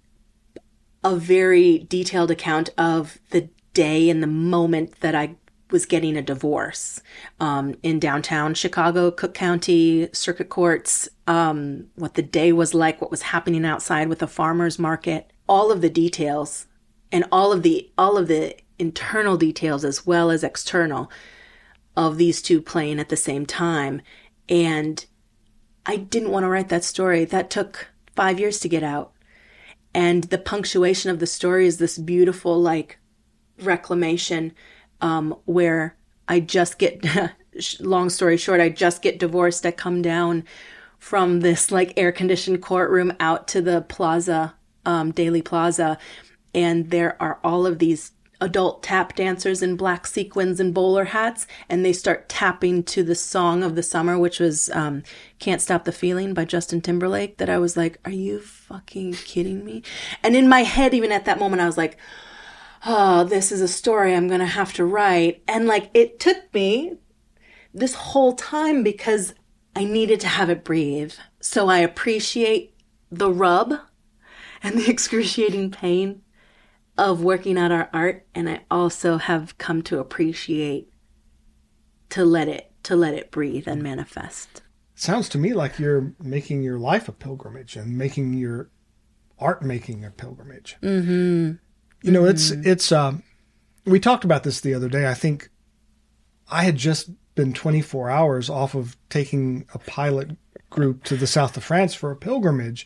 [1.03, 5.35] a very detailed account of the day and the moment that i
[5.73, 7.01] was getting a divorce
[7.41, 13.11] um, in downtown Chicago, Cook County Circuit Courts, um, what the day was like, what
[13.11, 16.67] was happening outside with the farmers market, all of the details
[17.11, 21.11] and all of the all of the internal details as well as external
[21.95, 24.01] of these two playing at the same time.
[24.47, 25.05] And
[25.85, 27.25] I didn't want to write that story.
[27.25, 29.11] That took five years to get out.
[29.93, 32.97] And the punctuation of the story is this beautiful, like,
[33.59, 34.53] reclamation
[35.03, 35.95] um, where
[36.27, 37.05] I just get,
[37.79, 39.65] long story short, I just get divorced.
[39.65, 40.45] I come down
[40.97, 45.97] from this like air conditioned courtroom out to the plaza, um, Daley Plaza,
[46.55, 51.45] and there are all of these adult tap dancers in black sequins and bowler hats,
[51.67, 55.03] and they start tapping to the song of the summer, which was um,
[55.39, 57.37] "Can't Stop the Feeling" by Justin Timberlake.
[57.37, 59.83] That I was like, "Are you fucking kidding me?"
[60.23, 61.97] And in my head, even at that moment, I was like
[62.85, 65.43] oh, this is a story I'm going to have to write.
[65.47, 66.93] And like it took me
[67.73, 69.33] this whole time because
[69.75, 71.13] I needed to have it breathe.
[71.39, 72.75] So I appreciate
[73.11, 73.73] the rub
[74.61, 76.21] and the excruciating pain
[76.97, 78.27] of working out our art.
[78.35, 80.89] And I also have come to appreciate
[82.09, 84.61] to let it, to let it breathe and manifest.
[84.93, 88.69] Sounds to me like you're making your life a pilgrimage and making your
[89.39, 90.77] art making a pilgrimage.
[90.83, 91.53] Mm-hmm.
[92.03, 92.69] You know, it's mm-hmm.
[92.69, 92.91] it's.
[92.91, 93.23] Um,
[93.85, 95.07] we talked about this the other day.
[95.09, 95.49] I think
[96.49, 100.37] I had just been 24 hours off of taking a pilot
[100.69, 102.85] group to the south of France for a pilgrimage.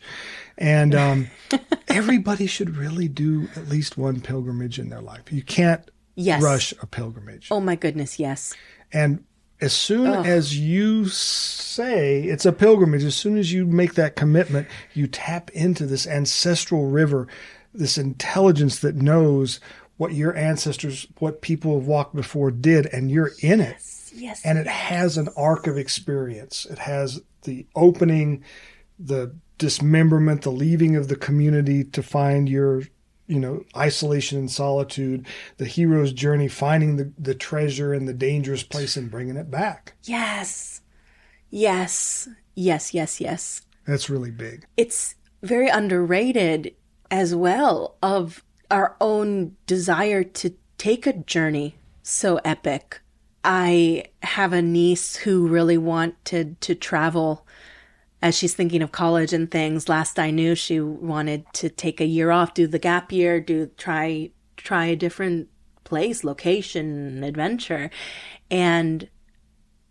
[0.56, 1.28] And um,
[1.88, 5.32] everybody should really do at least one pilgrimage in their life.
[5.32, 5.88] You can't
[6.20, 6.42] Yes.
[6.42, 7.46] rush a pilgrimage.
[7.52, 8.52] Oh my goodness, yes.
[8.92, 9.22] And
[9.60, 14.66] as soon as you say it's a pilgrimage, as soon as you make that commitment,
[14.94, 17.28] you tap into this ancestral river,
[17.74, 19.60] this intelligence that knows
[19.98, 23.76] what your ancestors, what people have walked before did, and you're in it.
[24.14, 24.40] Yes.
[24.44, 26.66] And it has an arc of experience.
[26.66, 28.44] It has the opening,
[28.98, 32.82] the dismemberment, the leaving of the community to find your
[33.26, 35.26] you know isolation and solitude
[35.58, 39.92] the hero's journey finding the, the treasure in the dangerous place and bringing it back
[40.04, 40.80] yes.
[41.50, 42.28] Yes.
[42.54, 43.62] Yes, yes, yes.
[43.86, 46.74] that's really big It's very underrated
[47.10, 53.00] as well of our own desire to take a journey so epic.
[53.44, 57.46] I have a niece who really wanted to travel
[58.20, 59.88] as she's thinking of college and things.
[59.88, 63.70] Last I knew, she wanted to take a year off, do the gap year, do
[63.76, 65.48] try try a different
[65.84, 67.90] place, location, adventure.
[68.50, 69.08] And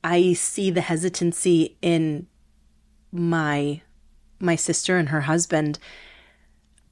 [0.04, 2.28] I see the hesitancy in
[3.12, 3.82] my
[4.40, 5.80] my sister and her husband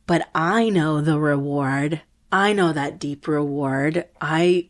[0.07, 2.01] but I know the reward.
[2.31, 4.05] I know that deep reward.
[4.19, 4.69] I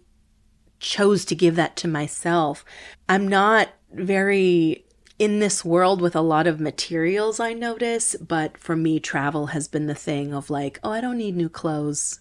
[0.79, 2.63] chose to give that to myself.
[3.09, 4.86] I'm not very
[5.17, 9.67] in this world with a lot of materials, I notice, but for me, travel has
[9.67, 12.19] been the thing of like, oh, I don't need new clothes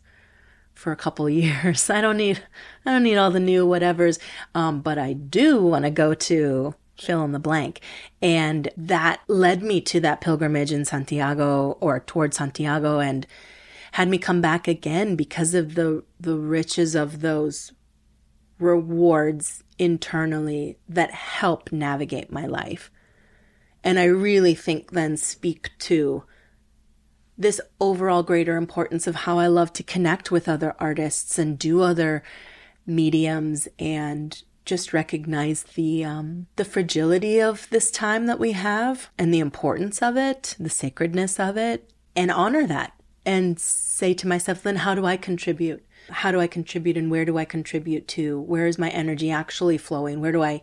[0.75, 1.91] for a couple years.
[1.91, 2.43] I don't need,
[2.87, 4.19] I don't need all the new whatevers.
[4.55, 7.81] Um, but I do want to go to fill in the blank.
[8.23, 13.27] And that led me to that pilgrimage in Santiago or towards Santiago and
[13.93, 17.73] had me come back again because of the, the riches of those
[18.59, 22.91] rewards internally that help navigate my life.
[23.83, 26.25] And I really think then speak to
[27.37, 31.83] this overall greater importance of how I love to connect with other artists and do
[31.83, 32.23] other
[32.87, 39.33] mediums and just recognize the um, the fragility of this time that we have and
[39.33, 42.93] the importance of it, the sacredness of it, and honor that
[43.27, 45.85] and say to myself, then how do I contribute?
[46.11, 48.41] How do I contribute and where do I contribute to?
[48.41, 50.21] Where is my energy actually flowing?
[50.21, 50.63] Where do I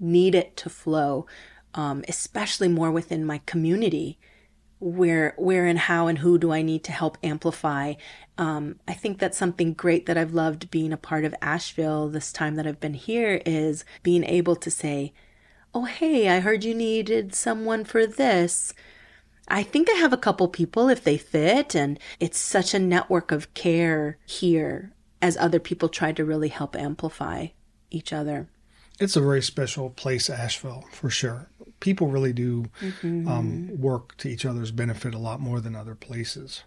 [0.00, 1.26] need it to flow?
[1.74, 4.18] Um, especially more within my community
[4.80, 7.94] where where and how and who do I need to help amplify?
[8.36, 12.32] Um, I think that's something great that I've loved being a part of Asheville this
[12.32, 15.12] time that I've been here is being able to say,
[15.74, 18.72] "Oh, hey, I heard you needed someone for this."
[19.48, 23.32] I think I have a couple people if they fit, and it's such a network
[23.32, 27.48] of care here as other people try to really help amplify
[27.90, 28.48] each other.
[29.00, 31.48] it's a very special place asheville for sure
[31.80, 32.66] people really do
[33.02, 36.64] um, work to each other's benefit a lot more than other places.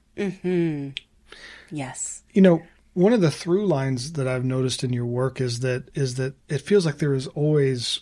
[1.72, 2.24] Yes.
[2.34, 2.62] you know
[2.94, 6.34] one of the through lines that i've noticed in your work is that is that
[6.50, 8.02] it feels like there is always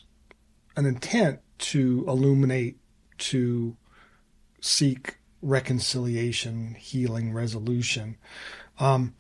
[0.76, 2.80] an intent to illuminate
[3.20, 3.78] to
[4.62, 8.18] seek reconciliation healing resolution.
[8.80, 9.16] Um,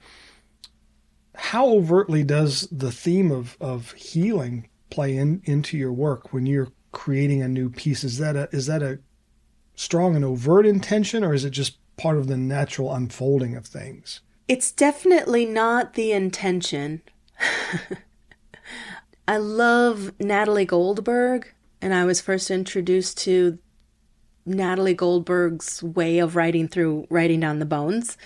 [1.35, 6.69] how overtly does the theme of, of healing play in, into your work when you're
[6.91, 8.99] creating a new piece is that a is that a
[9.75, 14.21] strong and overt intention or is it just part of the natural unfolding of things
[14.49, 17.03] It's definitely not the intention.
[19.27, 23.59] I love Natalie Goldberg, and I was first introduced to
[24.47, 28.17] Natalie Goldberg's way of writing through writing down the bones.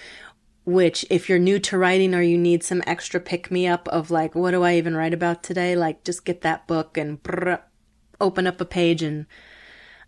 [0.63, 4.09] Which, if you're new to writing or you need some extra pick me up of
[4.09, 5.75] like, what do I even write about today?
[5.75, 7.59] Like, just get that book and brrr,
[8.19, 9.25] open up a page and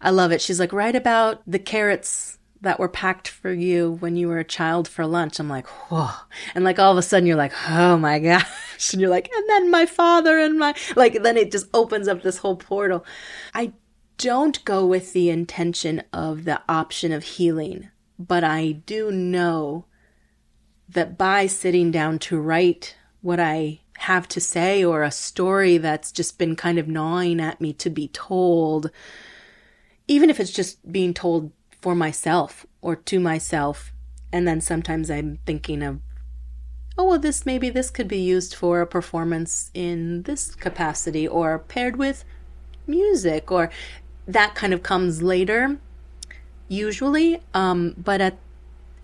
[0.01, 0.41] I love it.
[0.41, 4.43] She's like, write about the carrots that were packed for you when you were a
[4.43, 5.39] child for lunch.
[5.39, 6.09] I'm like, whoa.
[6.53, 8.91] And like all of a sudden you're like, oh my gosh.
[8.91, 12.21] And you're like, and then my father and my, like, then it just opens up
[12.21, 13.05] this whole portal.
[13.53, 13.73] I
[14.17, 19.85] don't go with the intention of the option of healing, but I do know
[20.89, 26.11] that by sitting down to write what I have to say or a story that's
[26.11, 28.91] just been kind of gnawing at me to be told,
[30.07, 33.93] even if it's just being told for myself or to myself,
[34.31, 35.99] and then sometimes I'm thinking of,
[36.97, 41.59] oh, well, this maybe this could be used for a performance in this capacity or
[41.59, 42.23] paired with
[42.87, 43.69] music or
[44.27, 45.77] that kind of comes later
[46.67, 47.41] usually.
[47.53, 48.37] Um but at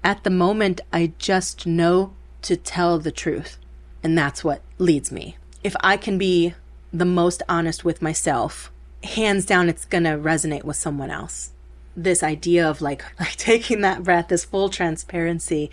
[0.03, 2.13] at the moment I just know
[2.43, 3.57] to tell the truth
[4.03, 6.53] and that's what leads me if I can be
[6.91, 8.71] the most honest with myself,
[9.03, 11.51] hands down, it's going to resonate with someone else.
[11.95, 15.69] This idea of like, like taking that breath, this full transparency,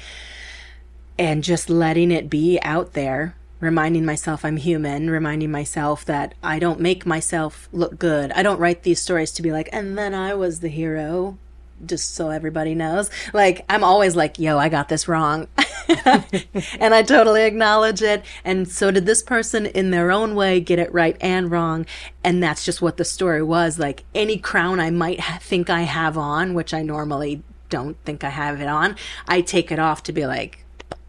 [1.19, 6.59] and just letting it be out there, reminding myself I'm human, reminding myself that I
[6.59, 8.31] don't make myself look good.
[8.33, 11.39] I don't write these stories to be like, and then I was the hero
[11.87, 13.11] just so everybody knows.
[13.33, 15.49] Like, I'm always like, yo, I got this wrong.
[16.05, 18.25] and I totally acknowledge it.
[18.45, 21.87] And so did this person in their own way get it right and wrong.
[22.23, 23.79] And that's just what the story was.
[23.79, 28.25] Like, any crown I might ha- think I have on, which I normally don't think
[28.25, 30.65] I have it on, I take it off to be like,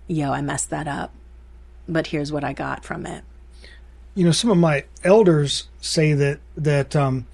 [0.07, 1.13] yo, I messed that up.
[1.88, 3.24] But here's what I got from it.
[4.15, 7.28] You know, some of my elders say that, that, um,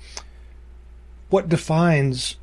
[1.30, 2.38] what defines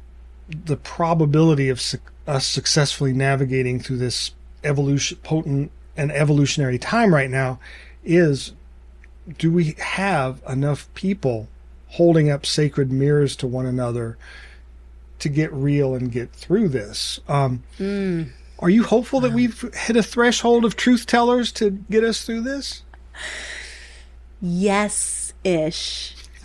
[0.49, 4.33] the probability of su- us successfully navigating through this
[4.65, 7.59] evolution potent and evolutionary time right now
[8.05, 8.53] is
[9.39, 11.49] do we have enough people
[11.89, 14.17] holding up sacred mirrors to one another
[15.19, 17.21] to get real and get through this?
[17.29, 18.31] Um, mm.
[18.59, 22.41] are you hopeful that we've hit a threshold of truth tellers to get us through
[22.43, 22.83] this?
[24.41, 26.17] Yes ish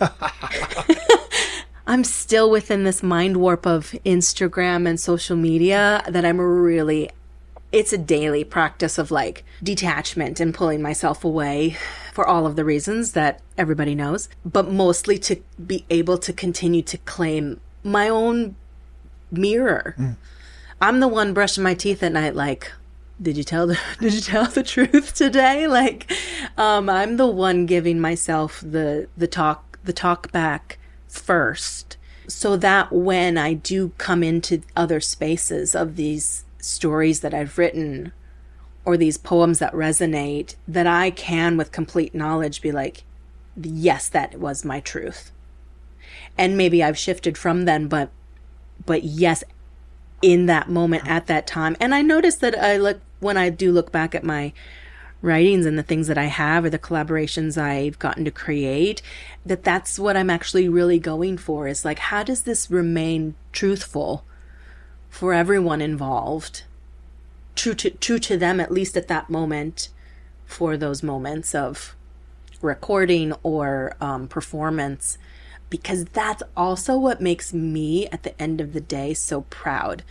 [1.88, 7.10] I'm still within this mind warp of Instagram and social media that I'm really
[7.72, 11.76] it's a daily practice of like detachment and pulling myself away
[12.12, 15.36] for all of the reasons that everybody knows, but mostly to
[15.66, 18.56] be able to continue to claim my own
[19.30, 19.94] mirror.
[19.98, 20.16] Mm.
[20.80, 22.70] I'm the one brushing my teeth at night like
[23.20, 26.12] did you tell the did you tell the truth today like
[26.58, 30.77] um I'm the one giving myself the the talk the talk back
[31.08, 31.96] first
[32.28, 38.12] so that when I do come into other spaces of these stories that I've written
[38.84, 43.04] or these poems that resonate, that I can, with complete knowledge, be like,
[43.56, 45.32] yes, that was my truth.
[46.36, 48.10] And maybe I've shifted from then, but,
[48.84, 49.42] but yes,
[50.22, 51.76] in that moment at that time.
[51.80, 54.52] And I notice that I look, when I do look back at my
[55.20, 59.02] writings and the things that I have or the collaborations I've gotten to create,
[59.44, 64.24] that that's what I'm actually really going for is like, how does this remain truthful
[65.10, 66.62] for everyone involved?
[67.56, 69.88] True to, true to them, at least at that moment,
[70.46, 71.94] for those moments of
[72.62, 75.18] recording or um, performance,
[75.68, 80.02] because that's also what makes me at the end of the day so proud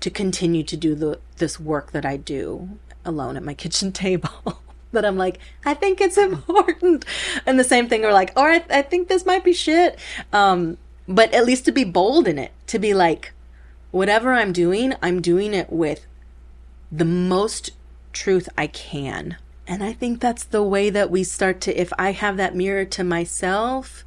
[0.00, 4.60] to continue to do the this work that I do alone at my kitchen table.
[4.92, 7.04] but I'm like, I think it's important.
[7.44, 9.98] And the same thing, we're like, all right, I think this might be shit.
[10.32, 10.78] Um,
[11.08, 13.32] but at least to be bold in it, to be like,
[13.90, 16.06] whatever I'm doing, I'm doing it with
[16.90, 17.70] the most
[18.12, 19.36] truth I can.
[19.66, 22.84] And I think that's the way that we start to, if I have that mirror
[22.84, 24.04] to myself,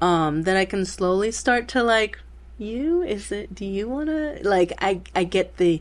[0.00, 2.18] um, then I can slowly start to like,
[2.58, 5.80] you, is it, do you want to, like, I, I get the,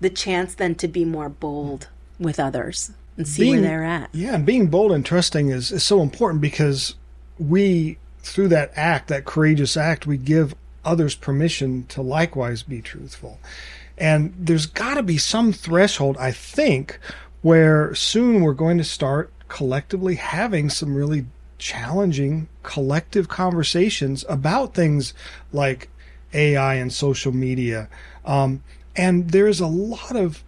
[0.00, 1.88] the chance then to be more bold
[2.18, 4.10] with others and see being, where they're at.
[4.12, 6.94] Yeah, and being bold and trusting is, is so important because
[7.38, 13.38] we, through that act, that courageous act, we give others permission to likewise be truthful.
[13.96, 16.98] And there's got to be some threshold, I think,
[17.42, 21.26] where soon we're going to start collectively having some really
[21.58, 25.14] challenging collective conversations about things
[25.52, 25.88] like
[26.32, 27.88] AI and social media.
[28.24, 28.62] Um,
[28.96, 30.42] and there's a lot of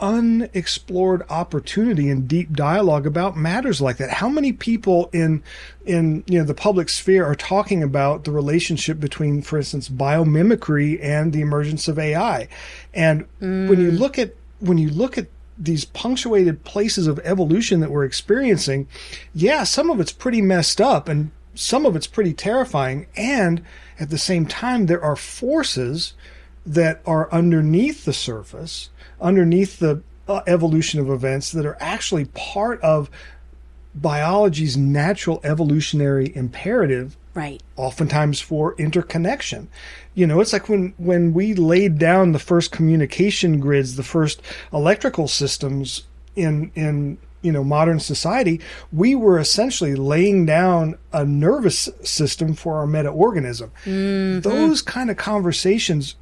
[0.00, 4.10] unexplored opportunity and deep dialogue about matters like that.
[4.10, 5.42] How many people in
[5.84, 11.02] in you know the public sphere are talking about the relationship between, for instance, biomimicry
[11.02, 12.48] and the emergence of AI?
[12.94, 13.68] And mm.
[13.68, 15.26] when you look at when you look at
[15.58, 18.88] these punctuated places of evolution that we're experiencing,
[19.34, 23.06] yeah, some of it's pretty messed up and some of it's pretty terrifying.
[23.16, 23.62] And
[23.98, 26.14] at the same time, there are forces
[26.66, 28.90] that are underneath the surface
[29.20, 33.10] underneath the uh, evolution of events that are actually part of
[33.94, 37.60] biology's natural evolutionary imperative right.
[37.76, 39.68] oftentimes for interconnection.
[40.14, 44.40] You know it's like when when we laid down the first communication grids the first
[44.72, 46.04] electrical systems
[46.36, 48.60] in in you know modern society
[48.92, 53.72] we were essentially laying down a nervous system for our meta-organism.
[53.84, 54.40] Mm-hmm.
[54.40, 56.16] those kind of conversations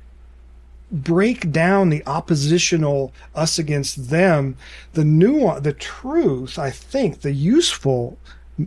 [0.90, 4.56] break down the oppositional us against them,
[4.94, 8.18] the nuance, the truth, I think, the useful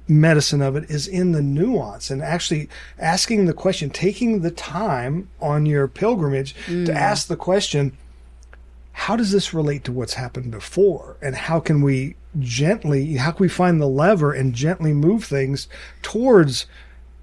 [0.08, 5.30] medicine of it is in the nuance and actually asking the question, taking the time
[5.42, 6.86] on your pilgrimage mm.
[6.86, 7.98] to ask the question,
[8.94, 11.18] how does this relate to what's happened before?
[11.22, 15.68] And how can we gently, how can we find the lever and gently move things
[16.02, 16.68] towards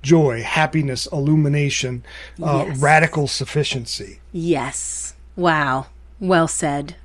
[0.09, 2.03] joy, happiness, illumination,
[2.43, 2.79] uh, Yes.
[2.79, 4.13] radical sufficiency?
[4.33, 5.15] Yes.
[5.37, 5.87] Wow.
[6.21, 6.97] Well said.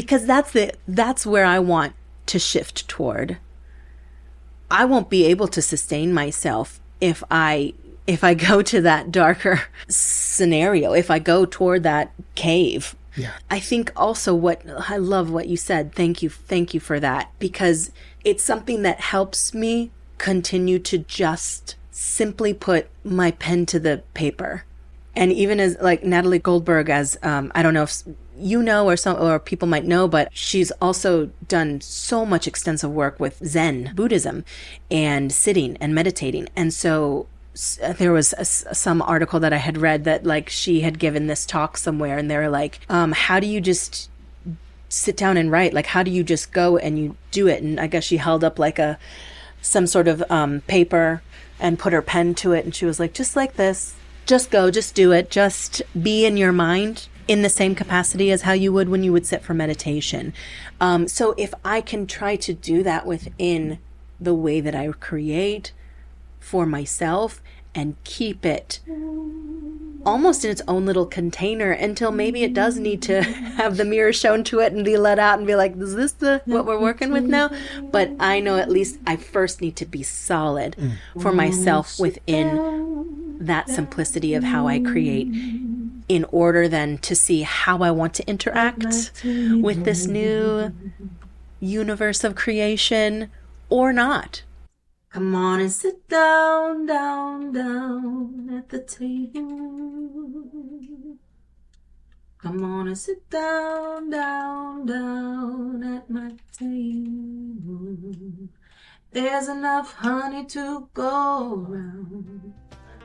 [0.00, 1.92] Because that's the that's where I want
[2.32, 3.36] to shift toward.
[4.70, 7.74] I won't be able to sustain myself if I
[8.06, 9.56] if I go to that darker
[9.88, 12.94] scenario, if I go toward that cave.
[13.16, 13.32] Yeah.
[13.50, 15.92] I think also what I love what you said.
[15.94, 16.30] Thank you.
[16.30, 17.90] Thank you for that because
[18.24, 24.64] it's something that helps me continue to just simply put my pen to the paper.
[25.16, 28.02] And even as like Natalie Goldberg, as um, I don't know if
[28.38, 32.92] you know or some or people might know, but she's also done so much extensive
[32.92, 34.44] work with Zen Buddhism
[34.92, 36.48] and sitting and meditating.
[36.54, 37.26] And so
[37.98, 41.44] there was a some article that I had read that like she had given this
[41.44, 44.08] talk somewhere, and they were like, um, "How do you just
[44.88, 45.74] sit down and write?
[45.74, 48.44] Like, how do you just go and you do it?" And I guess she held
[48.44, 49.00] up like a
[49.60, 51.22] some sort of um, paper
[51.60, 53.94] and put her pen to it, and she was like, "Just like this,
[54.26, 58.42] just go, just do it, just be in your mind." In the same capacity as
[58.42, 60.32] how you would when you would sit for meditation.
[60.80, 63.80] Um, so, if I can try to do that within
[64.18, 65.72] the way that I create,
[66.40, 67.42] for myself
[67.74, 68.80] and keep it
[70.06, 74.12] almost in its own little container until maybe it does need to have the mirror
[74.12, 76.80] shown to it and be let out and be like is this the what we're
[76.80, 77.50] working with now?
[77.82, 80.92] But i know at least i first need to be solid mm.
[81.20, 85.28] for myself within that simplicity of how i create
[86.08, 90.72] in order then to see how i want to interact with this new
[91.60, 93.30] universe of creation
[93.68, 94.42] or not
[95.10, 99.40] Come on and sit down, down, down at the table.
[102.36, 107.96] Come on and sit down, down, down at my table.
[109.10, 112.52] There's enough honey to go around.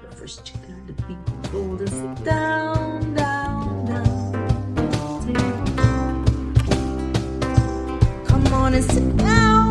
[0.01, 1.16] But first you gotta be
[1.51, 4.36] bold and sit down, down, down
[4.78, 4.91] at the
[5.26, 5.66] table.
[8.26, 9.62] Come on and sit down,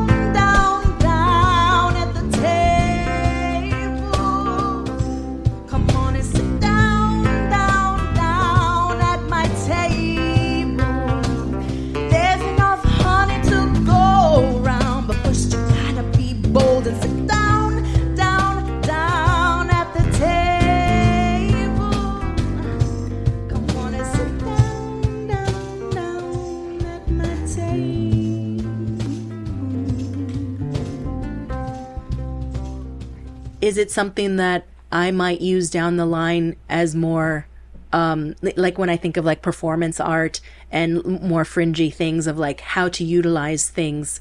[33.73, 37.47] Is it something that I might use down the line as more
[37.91, 42.61] um like when I think of like performance art and more fringy things of like
[42.61, 44.21] how to utilize things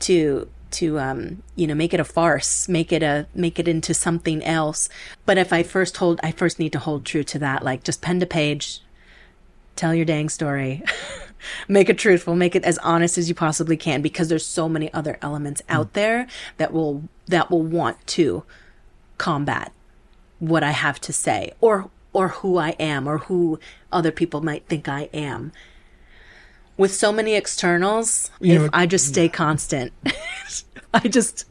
[0.00, 3.94] to to um you know make it a farce make it a make it into
[3.94, 4.88] something else.
[5.26, 8.02] But if i first hold i first need to hold true to that like just
[8.02, 8.80] pen to page
[9.76, 10.82] tell your dang story
[11.68, 14.92] make it truthful make it as honest as you possibly can because there's so many
[14.92, 16.26] other elements out there
[16.56, 18.42] that will that will want to
[19.22, 19.72] combat
[20.40, 23.58] what i have to say or or who i am or who
[23.92, 25.52] other people might think i am.
[26.76, 29.92] With so many externals You if know, i just stay constant
[30.94, 31.44] i just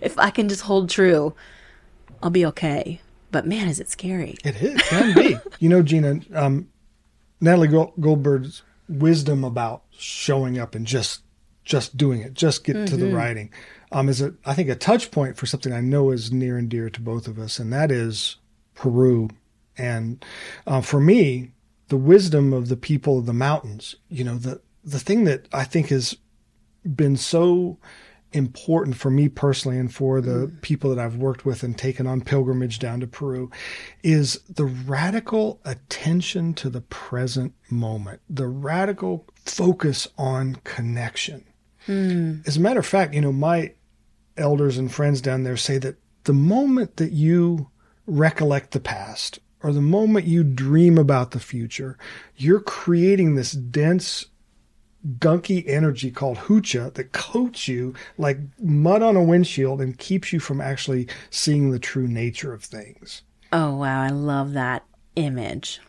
[0.00, 1.34] if i can just hold true
[2.22, 3.00] i'll be okay.
[3.30, 4.36] But man is it scary.
[4.44, 5.38] It is, can be.
[5.58, 6.68] you know, Gina, um,
[7.40, 11.22] Natalie Goldberg's wisdom about showing up and just
[11.64, 13.50] just doing it, just get to the writing,
[13.92, 16.68] um, is a I think a touch point for something I know is near and
[16.68, 18.36] dear to both of us, and that is
[18.74, 19.28] Peru.
[19.76, 20.24] And
[20.66, 21.52] uh, for me,
[21.88, 23.96] the wisdom of the people of the mountains.
[24.08, 26.16] You know, the the thing that I think has
[26.84, 27.78] been so
[28.32, 32.22] important for me personally and for the people that I've worked with and taken on
[32.22, 33.50] pilgrimage down to Peru
[34.02, 41.44] is the radical attention to the present moment, the radical focus on connection.
[41.86, 42.40] Hmm.
[42.46, 43.74] As a matter of fact, you know, my
[44.36, 47.70] elders and friends down there say that the moment that you
[48.06, 51.98] recollect the past or the moment you dream about the future,
[52.36, 54.26] you're creating this dense
[55.18, 60.38] gunky energy called hucha that coats you like mud on a windshield and keeps you
[60.38, 63.22] from actually seeing the true nature of things.
[63.52, 64.00] oh wow.
[64.00, 64.84] I love that
[65.16, 65.80] image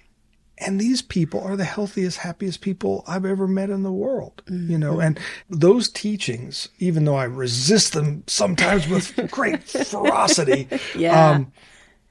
[0.59, 4.77] And these people are the healthiest, happiest people I've ever met in the world, you
[4.77, 11.31] know, and those teachings, even though I resist them sometimes with great ferocity, Yeah.
[11.31, 11.51] um,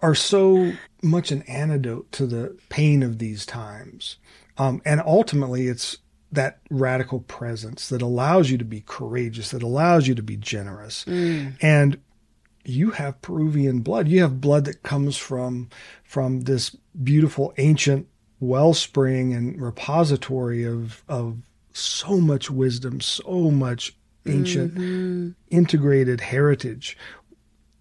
[0.00, 0.72] are so
[1.02, 4.16] much an antidote to the pain of these times.
[4.58, 5.98] Um, and ultimately, it's
[6.32, 11.04] that radical presence that allows you to be courageous, that allows you to be generous.
[11.06, 11.98] And
[12.64, 14.08] you have Peruvian blood.
[14.08, 15.68] You have blood that comes from
[16.04, 16.70] from this
[17.02, 18.06] beautiful ancient
[18.42, 21.38] wellspring and repository of of
[21.72, 25.30] so much wisdom, so much ancient mm-hmm.
[25.50, 26.98] integrated heritage.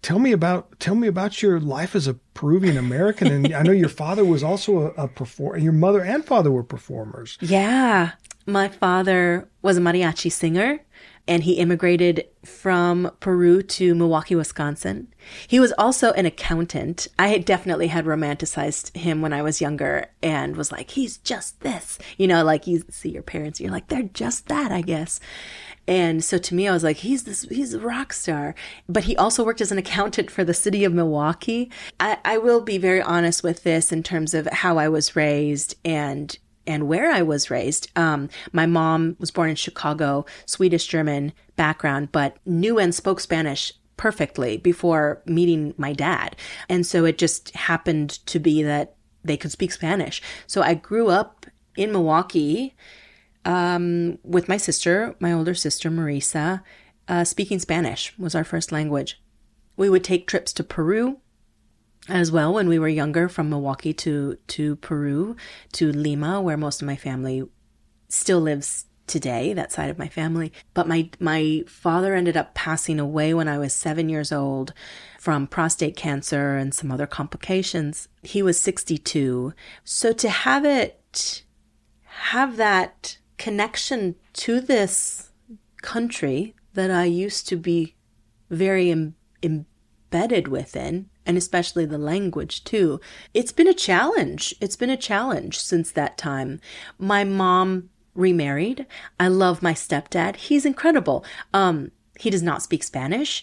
[0.00, 3.72] Tell me about tell me about your life as a Peruvian American, and I know
[3.72, 5.58] your father was also a, a performer.
[5.58, 7.38] Your mother and father were performers.
[7.40, 8.12] Yeah.
[8.44, 10.80] My father was a mariachi singer
[11.28, 15.12] and he immigrated from Peru to Milwaukee, Wisconsin.
[15.46, 17.06] He was also an accountant.
[17.18, 21.98] I definitely had romanticized him when I was younger and was like, he's just this.
[22.18, 25.20] You know, like you see your parents, you're like, they're just that, I guess.
[25.86, 28.54] And so to me, I was like, he's this, he's a rock star.
[28.88, 31.70] But he also worked as an accountant for the city of Milwaukee.
[32.00, 35.76] I, I will be very honest with this in terms of how I was raised
[35.84, 36.36] and
[36.66, 37.90] and where I was raised.
[37.96, 43.72] Um, my mom was born in Chicago, Swedish German background, but knew and spoke Spanish
[43.96, 46.36] perfectly before meeting my dad.
[46.68, 50.20] And so it just happened to be that they could speak Spanish.
[50.46, 51.46] So I grew up
[51.76, 52.74] in Milwaukee
[53.44, 56.62] um, with my sister, my older sister, Marisa.
[57.08, 59.20] Uh, speaking Spanish was our first language.
[59.76, 61.18] We would take trips to Peru
[62.08, 65.36] as well when we were younger from Milwaukee to to Peru
[65.72, 67.42] to Lima where most of my family
[68.08, 70.52] still lives today that side of my family.
[70.74, 74.72] But my my father ended up passing away when I was 7 years old
[75.18, 78.08] from prostate cancer and some other complications.
[78.22, 79.52] He was 62
[79.84, 81.44] so to have it
[82.04, 85.30] have that connection to this
[85.82, 87.96] country that I used to be
[88.50, 93.00] very Im- embedded within and especially the language too.
[93.32, 94.54] It's been a challenge.
[94.60, 96.60] It's been a challenge since that time.
[96.98, 98.86] My mom remarried.
[99.18, 100.36] I love my stepdad.
[100.36, 101.24] He's incredible.
[101.54, 103.42] Um, he does not speak Spanish.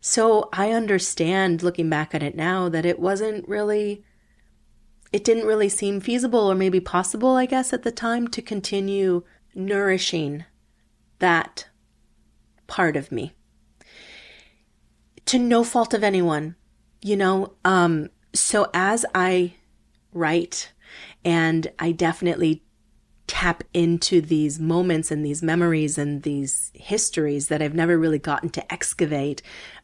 [0.00, 4.04] So I understand looking back at it now that it wasn't really,
[5.12, 9.24] it didn't really seem feasible or maybe possible, I guess, at the time to continue
[9.54, 10.44] nourishing
[11.18, 11.68] that
[12.66, 13.32] part of me.
[15.26, 16.56] To no fault of anyone,
[17.02, 19.52] you know um so as i
[20.12, 20.72] write
[21.24, 22.62] and i definitely
[23.26, 28.50] tap into these moments and these memories and these histories that i've never really gotten
[28.50, 29.40] to excavate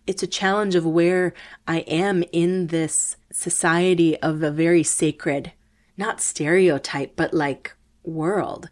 [0.07, 1.33] it's a challenge of where
[1.67, 5.53] i am in this society of a very sacred
[5.97, 8.69] not stereotype but like world.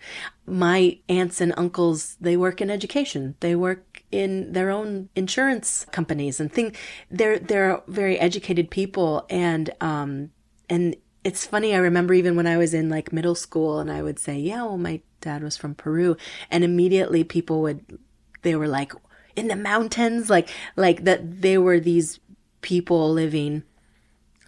[0.46, 3.34] My aunts and uncles they work in education.
[3.40, 6.78] They work in their own insurance companies and think
[7.10, 10.30] they're they're very educated people and um
[10.68, 14.02] and it's funny i remember even when i was in like middle school and i
[14.02, 16.16] would say yeah well my dad was from peru.
[16.50, 17.98] And immediately people would
[18.42, 18.92] they were like
[19.34, 20.30] in the mountains?
[20.30, 22.20] Like like that they were these
[22.60, 23.64] people living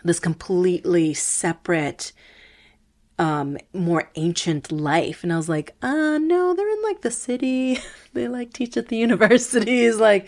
[0.05, 2.13] this completely separate
[3.19, 5.23] um more ancient life.
[5.23, 7.79] And i was like uh no they're in like the city.
[8.13, 9.97] They like teach at the universities.
[9.97, 10.27] Like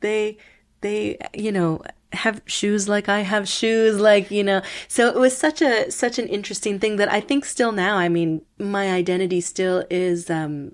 [0.00, 0.38] they
[0.80, 1.82] they you know
[2.12, 3.98] have shoes like i have shoes.
[3.98, 4.62] Like you know.
[4.88, 8.08] So it was such a such an interesting thing that i think still now i
[8.08, 10.72] mean my identity still is um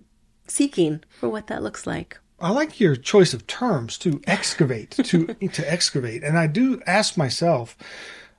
[0.51, 2.19] seeking for what that looks like.
[2.41, 6.23] I like your choice of terms to excavate, to to excavate.
[6.23, 7.77] And I do ask myself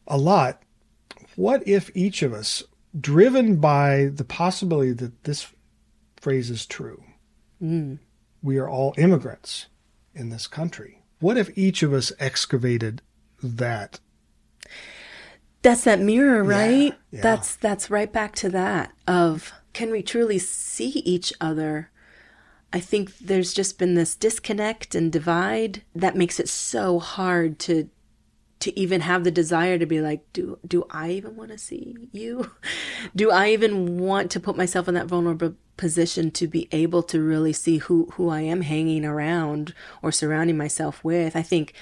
[0.07, 0.61] a lot,
[1.35, 2.63] what if each of us
[2.97, 5.47] driven by the possibility that this
[6.17, 7.03] phrase is true.
[7.61, 7.99] Mm.
[8.41, 9.67] We are all immigrants
[10.13, 11.01] in this country.
[11.19, 13.01] What if each of us excavated
[13.43, 13.99] that?
[15.61, 16.95] That's that mirror, right?
[17.11, 17.21] yeah.
[17.21, 21.91] That's that's right back to that of can we truly see each other?
[22.71, 27.89] I think there's just been this disconnect and divide that makes it so hard to
[28.59, 31.95] to even have the desire to be like do do I even want to see
[32.11, 32.51] you?
[33.15, 37.21] Do I even want to put myself in that vulnerable position to be able to
[37.21, 41.35] really see who who I am hanging around or surrounding myself with?
[41.35, 41.73] I think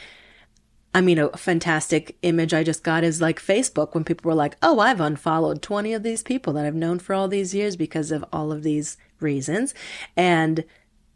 [0.97, 4.57] I mean, a fantastic image I just got is like Facebook when people were like,
[4.63, 8.11] oh, I've unfollowed 20 of these people that I've known for all these years because
[8.11, 9.75] of all of these reasons.
[10.15, 10.63] And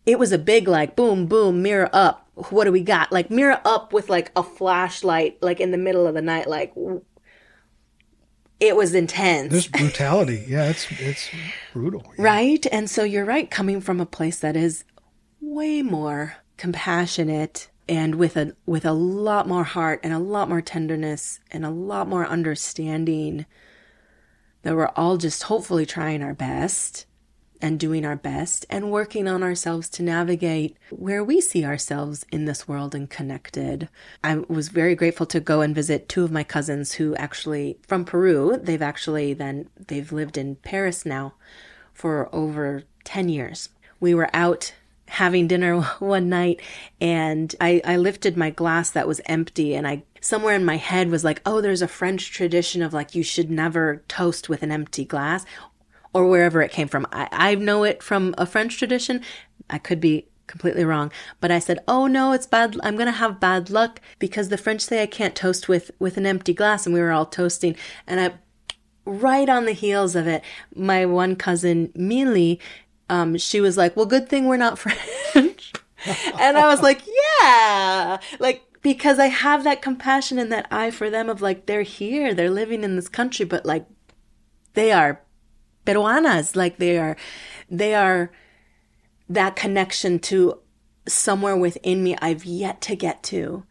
[0.05, 2.29] it was a big, like, boom, boom, mirror up.
[2.35, 3.11] What do we got?
[3.11, 6.47] Like, mirror up with like a flashlight, like in the middle of the night.
[6.47, 6.73] Like,
[8.59, 9.51] it was intense.
[9.51, 10.45] There's brutality.
[10.47, 11.29] yeah, it's it's
[11.73, 12.03] brutal.
[12.17, 12.23] Yeah.
[12.23, 12.65] Right?
[12.71, 14.83] And so you're right, coming from a place that is
[15.41, 20.61] way more compassionate and with a with a lot more heart and a lot more
[20.61, 23.45] tenderness and a lot more understanding
[24.61, 27.05] that we're all just hopefully trying our best.
[27.61, 32.45] And doing our best and working on ourselves to navigate where we see ourselves in
[32.45, 33.87] this world and connected.
[34.23, 38.05] I was very grateful to go and visit two of my cousins who actually from
[38.05, 38.59] Peru.
[38.61, 41.33] They've actually then they've lived in Paris now
[41.93, 43.69] for over 10 years.
[43.99, 44.73] We were out
[45.07, 46.61] having dinner one night
[46.99, 51.09] and I, I lifted my glass that was empty and I somewhere in my head
[51.09, 54.71] was like, oh, there's a French tradition of like you should never toast with an
[54.71, 55.45] empty glass
[56.13, 57.07] or wherever it came from.
[57.11, 59.21] I, I know it from a French tradition.
[59.69, 61.11] I could be completely wrong.
[61.39, 62.77] But I said, "Oh no, it's bad.
[62.83, 66.17] I'm going to have bad luck because the French say I can't toast with with
[66.17, 68.33] an empty glass." And we were all toasting, and I,
[69.05, 70.43] right on the heels of it,
[70.75, 72.59] my one cousin Millie,
[73.09, 75.73] um, she was like, "Well, good thing we're not French,"
[76.05, 77.01] and I was like,
[77.41, 81.83] "Yeah," like because I have that compassion and that eye for them of like they're
[81.83, 83.85] here, they're living in this country, but like
[84.73, 85.21] they are
[85.85, 87.15] peruanas, like they are,
[87.69, 88.31] they are
[89.29, 90.59] that connection to
[91.07, 93.63] somewhere within me I've yet to get to.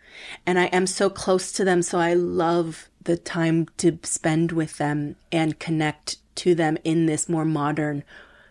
[0.47, 1.83] And I am so close to them.
[1.83, 7.29] So I love the time to spend with them and connect to them in this
[7.29, 8.05] more modern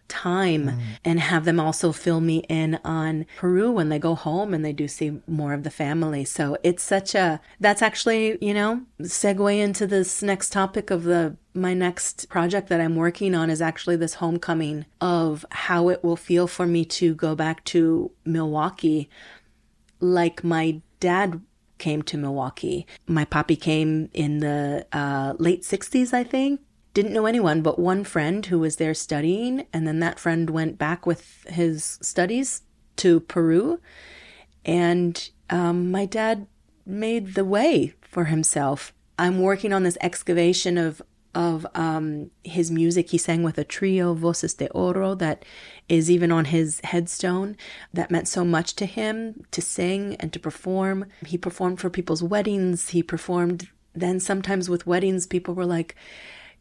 [0.10, 0.82] time mm.
[1.06, 4.74] and have them also fill me in on Peru when they go home and they
[4.74, 6.26] do see more of the family.
[6.26, 11.38] So it's such a that's actually, you know, segue into this next topic of the
[11.54, 16.16] my next project that I'm working on is actually this homecoming of how it will
[16.16, 19.10] feel for me to go back to Milwaukee
[20.00, 21.42] like my dad
[21.78, 22.86] came to Milwaukee.
[23.08, 26.60] My poppy came in the uh, late 60s, I think,
[26.94, 30.78] didn't know anyone but one friend who was there studying, and then that friend went
[30.78, 32.64] back with his studies
[32.98, 33.80] to Peru.
[34.66, 36.48] And um, my dad
[36.86, 38.94] made the way for himself.
[39.18, 41.02] I'm working on this excavation of
[41.36, 43.12] of um, his music.
[43.12, 45.46] He sang with a trio, Voces de Oro, that
[45.88, 47.56] is even on his headstone.
[47.94, 51.06] That meant so much to him to sing and to perform.
[51.28, 52.90] He performed for people's weddings.
[52.90, 55.96] He performed then sometimes with weddings, people were like,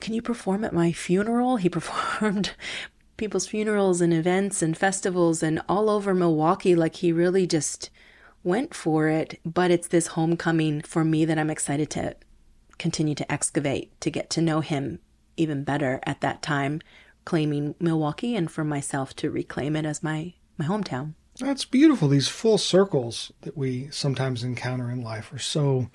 [0.01, 1.57] can you perform at my funeral?
[1.57, 2.53] He performed
[3.17, 6.75] people's funerals and events and festivals and all over Milwaukee.
[6.75, 7.91] Like he really just
[8.45, 9.41] went for it.
[9.45, 12.17] But it's this homecoming for me that I'm excited to
[12.79, 15.01] continue to excavate, to get to know him
[15.37, 16.81] even better at that time,
[17.25, 21.15] claiming Milwaukee and for myself to reclaim it as my, my hometown.
[21.39, 22.09] That's beautiful.
[22.09, 25.89] These full circles that we sometimes encounter in life are so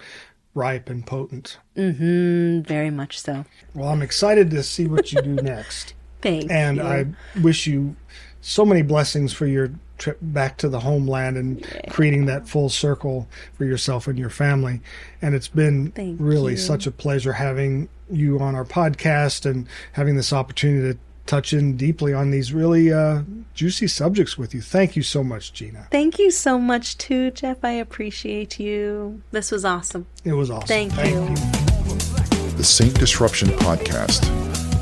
[0.53, 1.57] ripe and potent.
[1.75, 2.61] Mm-hmm.
[2.61, 3.45] Very much so.
[3.73, 5.93] Well, I'm excited to see what you do next.
[6.21, 6.83] Thank and you.
[6.83, 7.05] I
[7.41, 7.95] wish you
[8.41, 11.89] so many blessings for your trip back to the homeland and yeah.
[11.89, 14.81] creating that full circle for yourself and your family.
[15.21, 16.57] And it's been Thank really you.
[16.57, 21.77] such a pleasure having you on our podcast and having this opportunity to touch in
[21.77, 23.21] deeply on these really uh,
[23.53, 24.61] juicy subjects with you.
[24.61, 25.87] Thank you so much, Gina.
[25.91, 27.63] Thank you so much, too, Jeff.
[27.63, 29.21] I appreciate you.
[29.31, 30.05] This was awesome.
[30.23, 30.67] It was awesome.
[30.67, 31.21] Thank, Thank you.
[31.21, 32.49] you.
[32.57, 34.21] The Saint Disruption Podcast,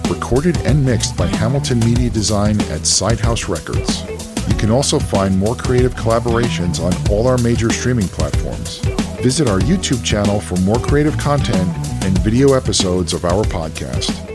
[0.10, 4.04] recorded and mixed by Hamilton Media Design at Sidehouse Records.
[4.50, 8.80] You can also find more creative collaborations on all our major streaming platforms.
[9.22, 11.70] Visit our YouTube channel for more creative content
[12.04, 14.31] and video episodes of our podcast.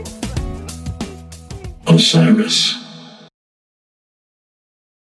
[1.87, 2.86] Osiris.